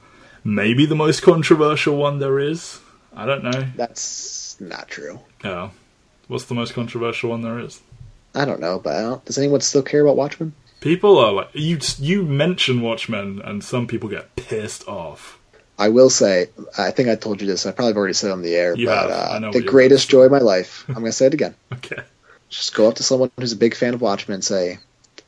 [0.44, 2.80] maybe the most controversial one there is.
[3.20, 3.66] I don't know.
[3.76, 5.20] That's not true.
[5.44, 5.72] Yeah.
[6.30, 7.82] What's the most controversial one there is?
[8.34, 10.54] I don't know, but I don't, does anyone still care about Watchmen?
[10.80, 11.80] People are like you.
[11.98, 15.38] You mention Watchmen, and some people get pissed off.
[15.78, 16.48] I will say,
[16.78, 17.66] I think I told you this.
[17.66, 20.24] I probably already said it on the air, You but uh, know the greatest joy
[20.24, 20.86] of my life.
[20.88, 21.56] I'm going to say it again.
[21.74, 22.02] Okay.
[22.48, 24.80] Just go up to someone who's a big fan of Watchmen and say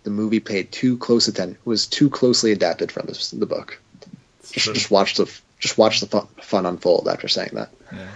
[0.03, 3.79] the movie paid too close attention, was too closely adapted from the, the book.
[4.51, 5.31] Just watch the
[5.61, 7.69] just watch the fun, fun unfold after saying that.
[7.93, 8.07] Yeah.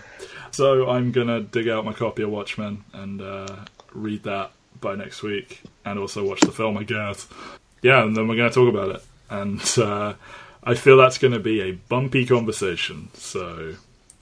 [0.52, 3.56] So I'm gonna dig out my copy of Watchmen and uh,
[3.94, 7.28] read that by next week, and also watch the film, I guess.
[7.82, 10.14] Yeah, and then we're gonna talk about it, and uh,
[10.64, 13.10] I feel that's gonna be a bumpy conversation.
[13.14, 13.76] So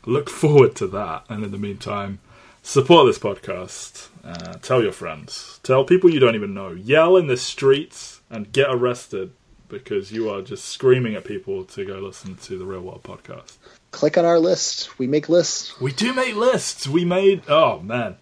[0.06, 1.24] look forward to that.
[1.30, 2.20] And in the meantime,
[2.62, 4.10] support this podcast.
[4.24, 5.60] Uh, tell your friends.
[5.64, 6.72] Tell people you don't even know.
[6.72, 9.32] Yell in the streets and get arrested
[9.74, 13.58] because you are just screaming at people to go listen to the Real World podcast.
[13.92, 14.98] Click on our list.
[15.00, 15.80] We make lists.
[15.82, 16.88] We do make lists.
[16.88, 17.44] We made.
[17.50, 18.16] Oh man,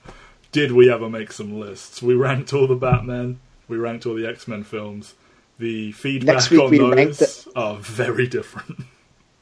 [0.51, 2.01] did we ever make some lists?
[2.01, 3.39] We ranked all the Batman.
[3.67, 5.13] We ranked all the X Men films.
[5.59, 8.85] The feedback on those ranked are very different.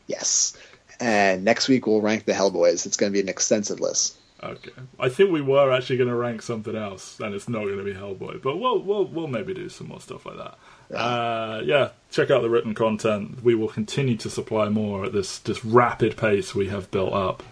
[0.07, 0.57] Yes.
[0.99, 2.87] And next week we'll rank the Hellboys.
[2.87, 4.17] It's going to be an extensive list.
[4.41, 4.71] Okay.
[4.99, 7.83] I think we were actually going to rank something else, and it's not going to
[7.83, 10.57] be Hellboy, but we'll we'll we'll maybe do some more stuff like that.
[10.93, 13.43] Uh, yeah, check out the written content.
[13.43, 17.43] We will continue to supply more at this this rapid pace we have built up,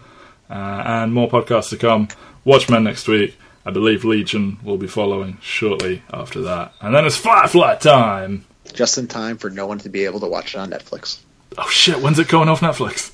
[0.50, 2.08] uh, and more podcasts to come.
[2.44, 3.36] Watchmen next week.
[3.64, 8.44] I believe Legion will be following shortly after that, and then it's Firefly time.
[8.72, 11.18] Just in time for no one to be able to watch it on Netflix.
[11.56, 12.00] Oh shit!
[12.00, 13.12] When's it going off Netflix?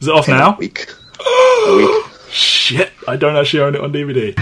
[0.00, 0.54] Is it off In now?
[0.54, 0.86] A week.
[1.20, 2.04] a week.
[2.30, 2.92] Shit!
[3.06, 4.34] I don't actually own it on DVD.